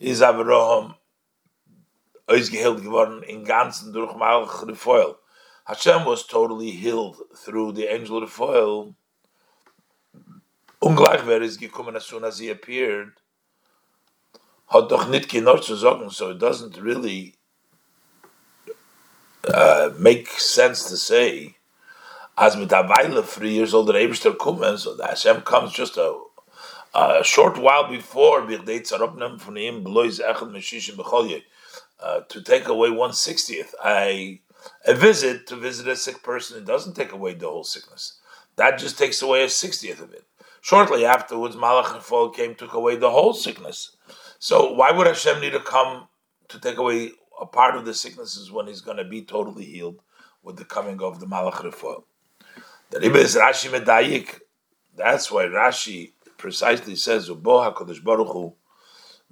[0.00, 0.96] is Avram
[2.28, 5.16] ausgeheilt geworden in ganzen durch Malch Refoil.
[5.64, 8.94] Hashem was totally healed through the angel of the foil.
[10.82, 13.12] Ungleich wäre es gekommen as soon as he appeared.
[14.72, 17.36] Hat doch nicht zu sagen, so it doesn't really
[19.46, 21.56] uh, make sense to say
[22.36, 25.96] as mit der Weile three years old der Eberster kommen, so the Hashem comes just
[25.96, 26.18] a,
[26.94, 31.42] a short while before Birdei Tzaropnem von ihm Blois Echad Meshishim B'cholye
[32.00, 33.74] uh, to take away one sixtieth.
[33.82, 34.40] I
[34.86, 38.18] a visit to visit a sick person, it doesn't take away the whole sickness.
[38.56, 40.24] That just takes away a sixtieth of it.
[40.60, 43.96] Shortly afterwards, Malach and Fall came, took away the whole sickness.
[44.38, 46.08] So why would Hashem need to come
[46.48, 50.00] to take away a part of the sicknesses when he's going to be totally healed
[50.42, 52.04] with the coming of the Malach Refoil?
[52.90, 54.40] The Rebbe is Rashi Medayik.
[54.94, 58.54] That's why Rashi precisely says, Ubo HaKadosh Baruch Hu.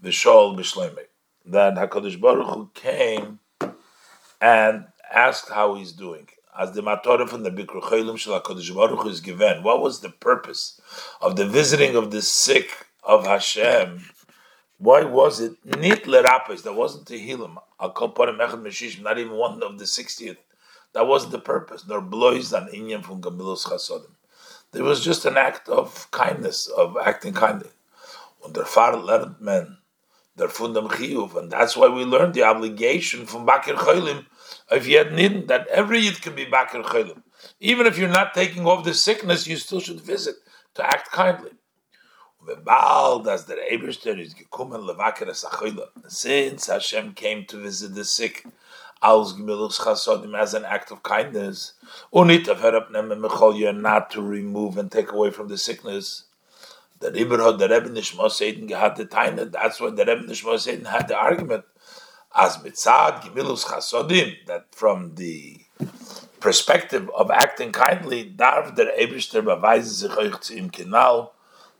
[0.03, 3.39] That HaKadosh Baruch Hu came
[4.41, 6.29] and asked how he's doing.
[6.59, 10.81] As the Matorah from the Bikru Chaylim HaKadosh Baruch is given, what was the purpose
[11.21, 14.05] of the visiting of the sick of Hashem?
[14.79, 16.63] Why was it nit lerapes?
[16.63, 17.59] That wasn't to heal him.
[17.81, 20.39] Not even one of the sixtieth.
[20.93, 21.87] That wasn't the purpose.
[21.87, 24.11] Nor blois an inyan from Gamilos Chasodim.
[24.73, 27.71] There was just an act of kindness, of acting kindly.
[28.43, 29.79] Und der Pfarrer man
[30.37, 34.25] der Fundam Chiyuv, and that's why we learned the obligation from Bakir Cholim
[34.71, 37.23] if you had nidden, that every yid can be bakir cholim.
[37.59, 40.37] Even if you're not taking off the sickness, you still should visit
[40.75, 41.51] to act kindly.
[46.09, 48.47] Since Hashem came to visit the sick,
[49.03, 49.33] as
[50.55, 51.73] an act of kindness,
[52.13, 56.25] not to remove and take away from the sickness.
[56.99, 59.37] The Rebbe the Rebbe Nishma had the time.
[59.37, 61.65] That's why the Rebbe Nishma had the argument
[62.35, 65.61] as mitzad gimilus chasodim, that from the
[66.41, 71.31] perspective of acting kindly, darv der Ebrister euch zu Kinal,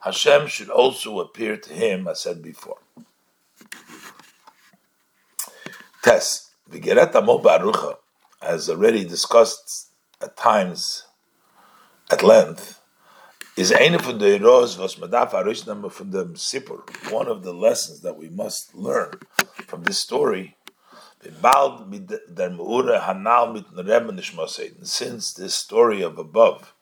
[0.01, 2.79] Hashem should also appear to him, as said before.
[6.03, 6.47] Test.
[6.71, 7.97] Vigeret Amo Barucha,
[8.41, 9.91] as already discussed
[10.21, 11.05] at times
[12.11, 12.80] at length
[13.61, 16.83] is eine von der Ros was man darf errichten von dem Sipur.
[17.11, 19.11] One of the lessons that we must learn
[19.67, 20.57] from this story
[21.43, 24.87] bald mit der Meure Hanal mit dem Rebbe Nishmoseiden.
[24.87, 26.73] Since this story of above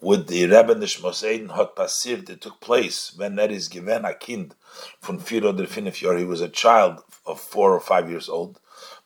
[0.00, 4.54] with the Rebbe Nishmoseiden hat passiert, it took place when that is given a kind
[5.00, 6.20] von vier oder fünf Jahren.
[6.20, 8.60] He was a child of four or five years old.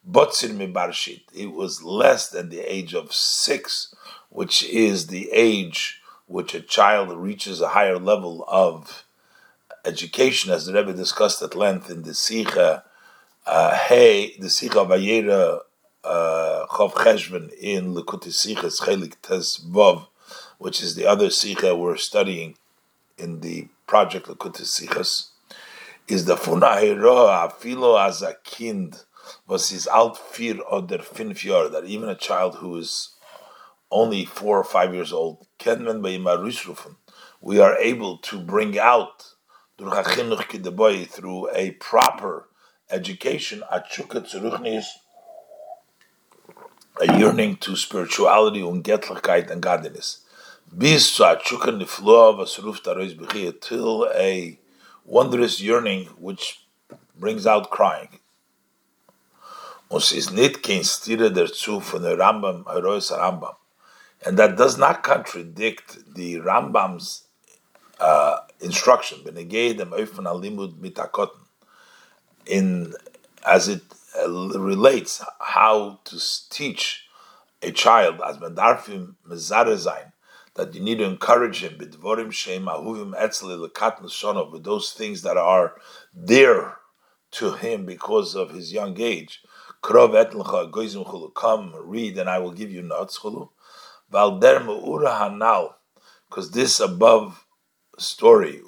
[0.06, 1.22] Botzir Mibarshit.
[1.32, 3.94] It was less than the age of six,
[4.28, 9.04] which is the age which a child reaches a higher level of
[9.84, 12.82] education, as the Rebbe discussed at length in the Sicha
[13.46, 15.60] uh, hey, the Sicha Vayera
[16.02, 20.08] uh, Chof Cheshvan in Likuti Sichas Chelek Tes Vov,
[20.58, 22.56] which is the other Sicha we're studying
[23.16, 25.28] in the project Likuti Sichas,
[26.08, 29.00] is the Funahiro Afilo as a kind
[29.46, 33.10] was his alt vier oder Jahre, that even a child who is
[33.90, 35.46] only four or five years old,
[37.40, 39.32] we are able to bring out
[39.78, 42.48] through a proper
[42.90, 43.62] education,
[46.98, 50.24] a yearning to spirituality um, und Göttlichkeit and godliness.
[53.60, 54.58] Till a
[55.04, 56.66] wondrous yearning which
[57.18, 58.18] brings out crying.
[59.88, 63.54] Und is nicht kein Stire dazu von der Rambam, Heroes Rambam.
[64.26, 67.24] And that does not contradict the Rambam's
[68.00, 69.20] uh, instruction,
[72.46, 72.94] in
[73.46, 73.82] as it
[74.20, 76.20] uh, relates how to
[76.50, 77.06] teach
[77.62, 80.12] a child as mendarfim mezarezain
[80.54, 85.22] that you need to encourage him bidvorim shem ahuvim etzli lekatnus shonov with those things
[85.22, 85.74] that are
[86.24, 86.76] dear
[87.30, 89.42] to him because of his young age.
[89.82, 91.34] Krov etlecha goizim chulu.
[91.34, 93.50] Come read, and I will give you nuts chulu.
[94.12, 95.74] Valder meura hanal,
[96.28, 97.44] because this above
[97.98, 98.60] story,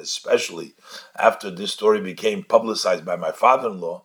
[0.00, 0.74] especially
[1.16, 4.02] after this story became publicized by my father-in-law,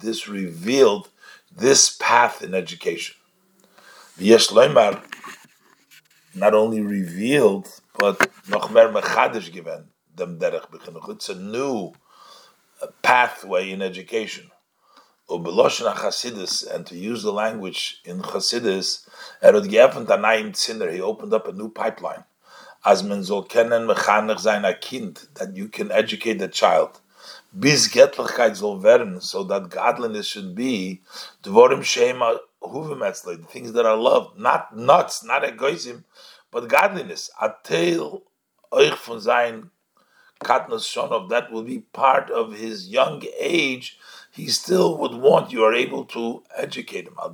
[0.00, 1.08] this revealed
[1.54, 3.16] this path in education.
[6.34, 7.68] Not only revealed,
[7.98, 8.30] but
[11.08, 11.92] it's a new
[13.02, 14.50] pathway in education.
[15.30, 19.06] And to use the language in Chassidus,
[19.42, 22.24] Zinner, he opened up a new pipeline.
[22.84, 27.00] As men soll kennen mechanech a kind, that you can educate the child.
[27.56, 31.02] Bis Gettlichkeit soll werden, so that godliness should be
[31.44, 36.04] Dvorim Shema Huvemetzle, the things that are loved, not nuts, not egoism,
[36.50, 37.30] but godliness.
[37.40, 38.22] Atel
[38.72, 39.70] euch von sein
[40.42, 43.98] Katnus Shonov, that will be part of his young age
[44.40, 47.14] he still would want you are able to educate him.
[47.18, 47.28] How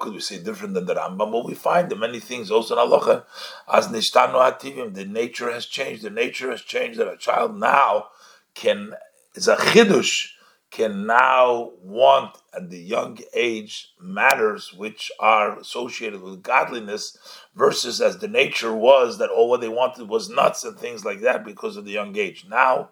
[0.00, 1.30] could we say different than the Rambam?
[1.30, 3.24] Well, we find that many things also in Halacha,
[3.72, 6.02] as nishtanu hativim, the nature has changed.
[6.02, 8.08] The nature has changed that a child now
[8.54, 8.94] can,
[9.34, 10.30] is a chidush,
[10.72, 17.16] can now want at the young age matters which are associated with godliness
[17.54, 21.20] versus as the nature was that all what they wanted was nuts and things like
[21.20, 22.46] that because of the young age.
[22.48, 22.90] Now,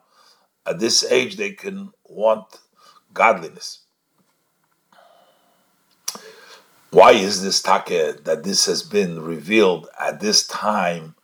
[0.65, 2.45] at this age, they can want
[3.13, 3.81] godliness.
[6.91, 11.15] Why is this take that this has been revealed at this time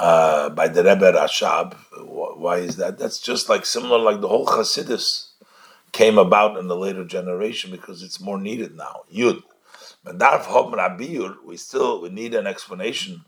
[0.00, 1.74] uh, by the Rebbe Rashab?
[1.98, 2.98] Why is that?
[2.98, 5.27] That's just like similar, like the whole Chassidus
[5.92, 9.02] came about in the later generation because it's more needed now.
[9.12, 9.42] Yud.
[11.44, 13.24] We still we need an explanation.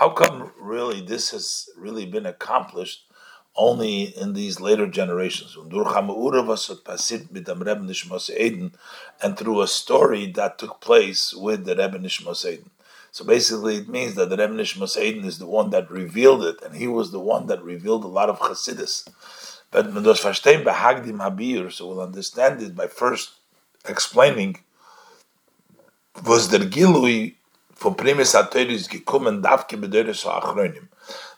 [0.00, 3.04] How come really this has really been accomplished
[3.56, 5.56] only in these later generations?
[5.56, 5.70] And
[9.38, 12.70] through a story that took place with the Rebbe Nishmos Eden.
[13.12, 16.62] So basically, it means that the Rebbe Nishmas Eden is the one that revealed it,
[16.62, 19.08] and he was the one that revealed a lot of Chassidus.
[19.70, 23.30] But those verstehen behagdim habir, so we'll understand it by first
[23.88, 24.58] explaining
[26.24, 27.34] was der Gilui
[27.76, 30.88] von Primis HaTeures gekommen davke bedeures ha'achronim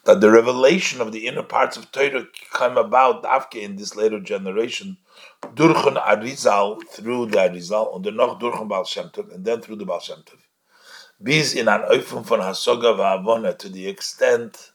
[0.05, 2.27] that the revelation of the inner parts of Torah
[2.59, 4.97] came about davke in this later generation
[5.55, 9.77] durchun Arizal through the Arizal and then noch durchun Baal Shem Tov and then through
[9.77, 10.39] the Baal Shem Tov
[11.23, 14.73] bis in an Eufung von Hasoga Va'avona to the extent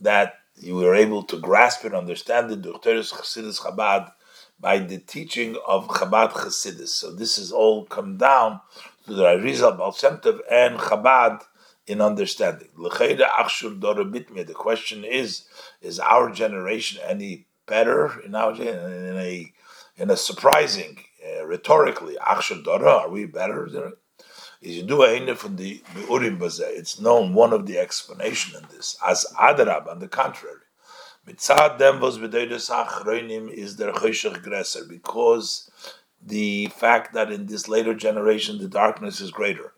[0.00, 4.12] that you were able to grasp and understand it, Doctorus Chassidus Chabad,
[4.60, 6.88] by the teaching of Chabad Chassidus.
[6.88, 8.60] So this has all come down
[9.06, 10.20] to the Arizal Baal Shem
[10.50, 11.42] and Chabad
[11.86, 12.68] in understanding.
[12.76, 15.44] The question is:
[15.80, 19.52] Is our generation any better in our in a
[19.96, 23.92] in a surprising, uh, rhetorically, are we better?
[24.62, 28.96] Is you do a from the Urim It's known one of the explanation in this
[29.04, 29.88] as Adarab.
[29.88, 30.60] On the contrary,
[31.26, 35.68] mitzad dem was is der gresser because
[36.24, 39.72] the fact that in this later generation the darkness is greater.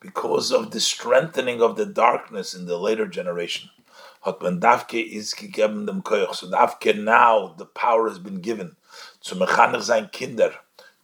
[0.00, 3.70] because of the strengthening of the darkness in the later generation.
[4.24, 5.44] So Dafke
[7.04, 8.76] now the power has been given
[9.22, 10.54] to Mechanech sein Kinder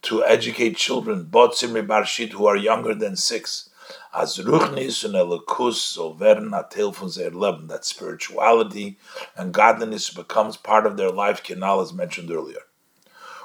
[0.01, 3.69] to educate children, Botzim Barshit, who are younger than six
[4.13, 8.97] As Ruchnis und Elikus soll werden a von that spirituality
[9.35, 12.68] and godliness becomes part of their life, Kenal as mentioned earlier.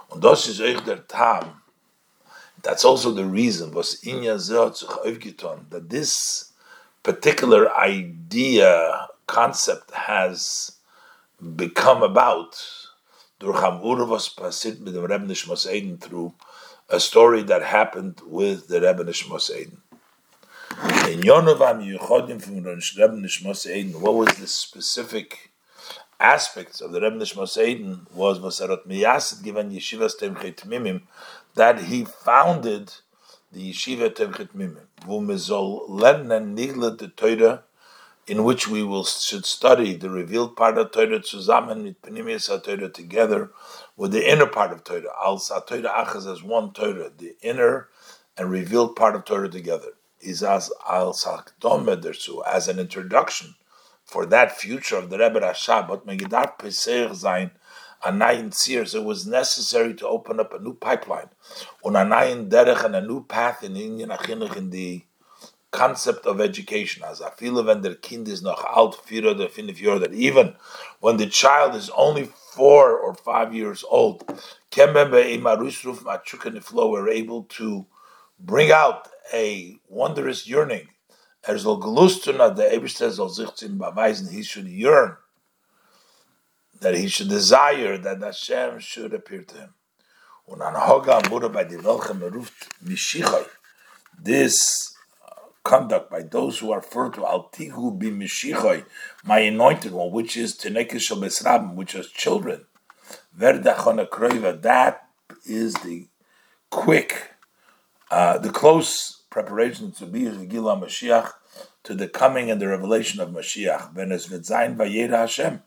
[0.08, 1.62] Und das ist euch der Tam,
[2.62, 6.52] that's also the reason, was Inya hat sich aufgetan, that this
[7.02, 10.78] particular idea, concept has
[11.56, 12.56] become about
[13.38, 16.32] durch Hamur, was passiert mit dem Rebbe Nishmos Eden through
[16.88, 19.82] a story that happened with the Rebbe Nishmos Eden.
[21.08, 25.50] In Yonovam Yuchodim from Rebbe Nishmos Eden, what was the specific
[26.24, 31.02] aspects of the Rebbe Nishmos Eden was Vaserot Miyasid given Yeshivas Tomchei Temimim
[31.54, 32.94] that he founded
[33.52, 37.62] the Yeshiva Tomchei Temimim, me lernen Nigla de Teure,
[38.26, 42.88] in which we will should study the revealed part of Torah zusammen mit Pnimius Torah
[42.88, 43.50] together
[43.96, 45.12] with the inner part of Torah.
[45.22, 47.88] Al Torah achas as one Torah, the inner
[48.38, 53.54] and revealed part of Torah together is as al dersu as an introduction
[54.14, 57.50] for that future of the Rebbe Rasha, but Megidar Pesach Zain,
[58.04, 61.30] a nine it was necessary to open up a new pipeline,
[61.84, 65.02] on a nine derech and a new path in Indian Achinuch in the
[65.72, 67.02] concept of education.
[67.02, 70.54] As I feel when the kind is noch alt, vier oder Jahre, that even
[71.00, 74.22] when the child is only four or five years old,
[76.92, 77.86] were able to
[78.38, 80.86] bring out a wondrous yearning.
[81.46, 85.16] Er soll gelustern, der Eberster soll sich zu ihm beweisen, he should yearn,
[86.80, 89.74] that he should desire that Hashem should appear to him.
[90.46, 91.20] Und an Hoga
[91.52, 93.46] by the Welchem ruft Mishichai,
[94.18, 94.94] this
[95.26, 98.84] uh, conduct by those who are referred to Altihu be Mishichai,
[99.24, 102.64] my anointed one, which is Tenekes Besrabim, which is children.
[103.38, 105.08] Verdachona Kroiva, that
[105.46, 106.08] is the
[106.70, 107.32] quick,
[108.10, 111.32] uh, the close preparation to be Gila Mashiach,
[111.82, 113.92] to the coming and the revelation of Mashiach.
[115.10, 115.60] Hashem.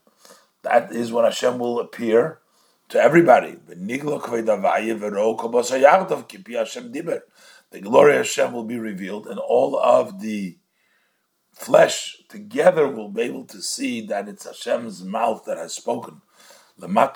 [0.62, 2.40] That is when Hashem will appear
[2.88, 3.58] to everybody.
[3.68, 3.76] The
[7.82, 10.58] glory of Hashem will be revealed, and all of the
[11.52, 16.22] flesh together will be able to see that it's Hashem's mouth that has spoken.
[16.80, 17.12] Below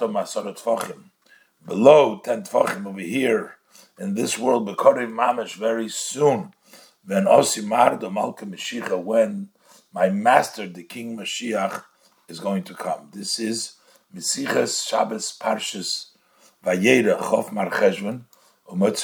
[2.26, 3.56] ten tfachim over here
[4.00, 6.54] in this world, Bekorim Mamish, very soon,
[7.06, 9.50] when Osimar the Malka Mashiach, when
[9.94, 11.84] my master, the King Mashiach,
[12.28, 13.10] is going to come.
[13.14, 13.74] This is
[14.16, 16.08] Mesiches Shabbos Parshas
[16.66, 18.24] Vayera Chof Mar Cheshvan,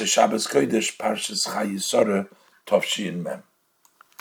[0.07, 2.27] Shabbos Kodesh Parshas Chayisore
[2.65, 3.43] Tovshin Mem.